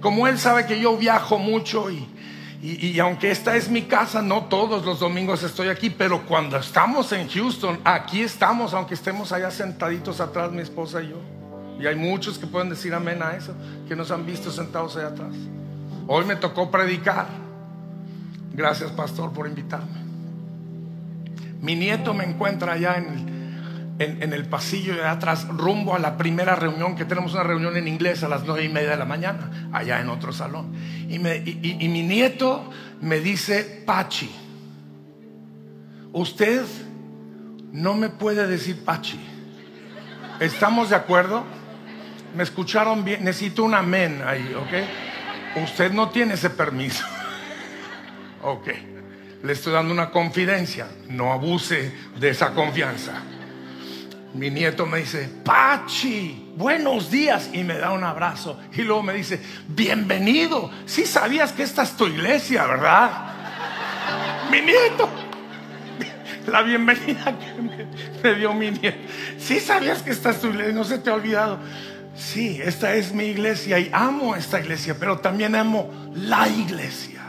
Como 0.00 0.26
él 0.26 0.36
sabe 0.36 0.66
que 0.66 0.80
yo 0.80 0.96
viajo 0.96 1.38
mucho 1.38 1.92
y, 1.92 2.08
y, 2.60 2.98
aunque 2.98 3.30
esta 3.30 3.54
es 3.54 3.70
mi 3.70 3.82
casa, 3.82 4.20
no 4.20 4.46
todos 4.46 4.84
los 4.84 4.98
domingos 4.98 5.44
estoy 5.44 5.68
aquí, 5.68 5.88
pero 5.88 6.26
cuando 6.26 6.56
estamos 6.56 7.12
en 7.12 7.28
Houston, 7.28 7.78
aquí 7.84 8.20
estamos, 8.20 8.74
aunque 8.74 8.94
estemos 8.94 9.30
allá 9.30 9.52
sentaditos 9.52 10.20
atrás, 10.20 10.50
mi 10.50 10.62
esposa 10.62 11.00
y 11.02 11.10
yo. 11.10 11.18
Y 11.78 11.86
hay 11.86 11.94
muchos 11.94 12.36
que 12.36 12.48
pueden 12.48 12.68
decir 12.68 12.94
amén 12.94 13.22
a 13.22 13.36
eso, 13.36 13.54
que 13.86 13.94
nos 13.94 14.10
han 14.10 14.26
visto 14.26 14.50
sentados 14.50 14.96
allá 14.96 15.06
atrás. 15.06 15.36
Hoy 16.08 16.24
me 16.24 16.34
tocó 16.34 16.68
predicar. 16.68 17.49
Gracias, 18.52 18.90
pastor, 18.92 19.32
por 19.32 19.46
invitarme. 19.46 20.00
Mi 21.60 21.76
nieto 21.76 22.14
me 22.14 22.24
encuentra 22.24 22.72
allá 22.72 22.96
en 22.96 24.32
el 24.32 24.46
pasillo 24.46 24.94
de 24.94 25.06
atrás, 25.06 25.46
rumbo 25.48 25.94
a 25.94 25.98
la 25.98 26.16
primera 26.16 26.56
reunión, 26.56 26.96
que 26.96 27.04
tenemos 27.04 27.34
una 27.34 27.42
reunión 27.42 27.76
en 27.76 27.86
inglés 27.86 28.22
a 28.22 28.28
las 28.28 28.44
nueve 28.44 28.64
y 28.64 28.68
media 28.70 28.90
de 28.90 28.96
la 28.96 29.04
mañana, 29.04 29.68
allá 29.72 30.00
en 30.00 30.08
otro 30.08 30.32
salón. 30.32 30.72
Y, 31.08 31.16
y 31.16 31.88
mi 31.88 32.02
nieto 32.02 32.70
me 33.02 33.20
dice, 33.20 33.82
Pachi, 33.84 34.30
usted 36.12 36.64
no 37.72 37.94
me 37.94 38.08
puede 38.08 38.46
decir 38.46 38.84
Pachi. 38.84 39.20
¿Estamos 40.40 40.90
de 40.90 40.96
acuerdo? 40.96 41.44
¿Me 42.36 42.42
escucharon 42.42 43.04
bien? 43.04 43.24
Necesito 43.24 43.64
un 43.64 43.74
amén 43.74 44.22
ahí, 44.26 44.54
¿ok? 44.54 45.62
Usted 45.64 45.92
no 45.92 46.08
tiene 46.08 46.34
ese 46.34 46.50
permiso. 46.50 47.04
ok. 48.42 48.68
Le 49.42 49.52
estoy 49.52 49.72
dando 49.72 49.92
una 49.92 50.10
confidencia. 50.10 50.86
No 51.08 51.32
abuse 51.32 51.92
de 52.18 52.28
esa 52.28 52.52
confianza 52.52 53.22
mi 54.34 54.50
nieto 54.50 54.86
me 54.86 54.98
dice, 54.98 55.28
Pachi, 55.44 56.52
buenos 56.56 57.10
días, 57.10 57.50
y 57.52 57.64
me 57.64 57.78
da 57.78 57.92
un 57.92 58.04
abrazo. 58.04 58.58
Y 58.72 58.82
luego 58.82 59.02
me 59.02 59.14
dice, 59.14 59.40
bienvenido. 59.68 60.70
Si 60.86 61.04
sabías 61.04 61.52
que 61.52 61.62
esta 61.62 61.82
es 61.82 61.96
tu 61.96 62.06
iglesia, 62.06 62.64
¿verdad? 62.66 63.10
mi 64.50 64.60
nieto. 64.60 65.08
La 66.46 66.62
bienvenida 66.62 67.36
que 67.38 67.62
me, 68.22 68.34
dio 68.34 68.52
mi 68.54 68.70
nieto. 68.70 68.98
Si 69.38 69.60
sabías 69.60 70.02
que 70.02 70.10
esta 70.10 70.30
es 70.30 70.40
tu 70.40 70.48
iglesia, 70.48 70.72
no 70.72 70.84
se 70.84 70.98
te 70.98 71.10
ha 71.10 71.14
olvidado. 71.14 71.58
Sí, 72.16 72.60
esta 72.62 72.94
es 72.94 73.12
mi 73.12 73.24
iglesia 73.24 73.78
y 73.78 73.90
amo 73.92 74.36
esta 74.36 74.60
iglesia, 74.60 74.96
pero 74.98 75.18
también 75.18 75.54
amo 75.54 75.90
la 76.14 76.48
iglesia. 76.48 77.19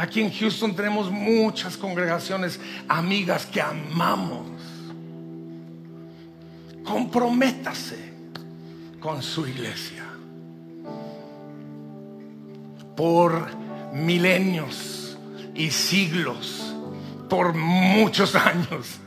Aquí 0.00 0.22
en 0.22 0.32
Houston 0.32 0.74
tenemos 0.74 1.10
muchas 1.10 1.76
congregaciones 1.76 2.58
amigas 2.88 3.44
que 3.44 3.60
amamos 3.60 4.46
comprométase 6.90 7.98
con 8.98 9.22
su 9.22 9.46
iglesia. 9.46 10.04
Por 12.96 13.48
milenios 13.92 15.16
y 15.54 15.70
siglos, 15.70 16.74
por 17.28 17.54
muchos 17.54 18.34
años, 18.34 18.98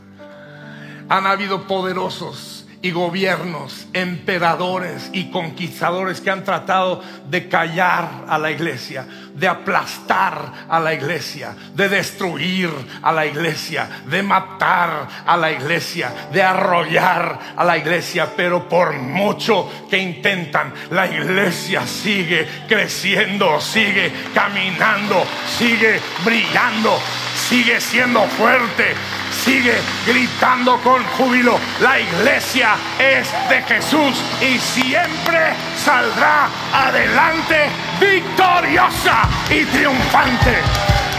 han 1.10 1.26
habido 1.28 1.68
poderosos 1.68 2.66
y 2.82 2.92
gobiernos, 2.92 3.88
emperadores 3.94 5.10
y 5.14 5.30
conquistadores 5.32 6.22
que 6.22 6.30
han 6.30 6.44
tratado 6.44 7.02
de 7.30 7.48
callar 7.48 8.26
a 8.28 8.38
la 8.38 8.52
iglesia, 8.52 9.08
de 9.34 9.48
aplastar 9.48 10.68
a 10.70 10.80
la 10.80 10.94
iglesia, 10.94 11.56
de 11.74 11.90
destruir 11.90 12.70
a 13.02 13.12
la 13.12 13.26
iglesia, 13.26 13.88
de 14.06 14.24
matar 14.24 15.08
a 15.26 15.38
la 15.38 15.52
iglesia, 15.52 16.12
de 16.32 16.42
arrollar 16.42 17.40
a 17.56 17.64
la 17.64 17.78
iglesia. 17.78 18.30
Pero 18.36 18.68
por 18.68 18.94
mucho 18.94 19.88
que 19.90 19.98
intentan, 19.98 20.74
la 20.92 21.08
iglesia 21.08 21.86
sigue 21.86 22.48
creciendo, 22.68 23.60
sigue 23.60 24.12
caminando, 24.34 25.24
sigue 25.58 26.00
brillando, 26.24 27.00
sigue 27.36 27.80
siendo 27.82 28.22
fuerte 28.24 28.96
sigue 29.44 29.74
gritando 30.06 30.78
con 30.82 31.04
júbilo, 31.04 31.60
la 31.82 32.00
iglesia 32.00 32.76
es 33.00 33.28
de 33.50 33.62
Jesús 33.64 34.24
y 34.42 34.58
siempre 34.58 35.54
saldrá 35.76 36.50
adelante 36.72 37.68
victoriosa 38.04 39.30
y 39.50 39.66
triunfante. 39.66 40.58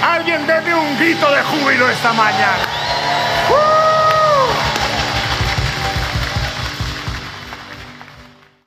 Alguien 0.02 0.46
debe 0.46 0.74
un 0.74 0.98
grito 0.98 1.30
de 1.30 1.42
júbilo 1.42 1.88
esta 1.88 2.12
mañana. 2.12 3.73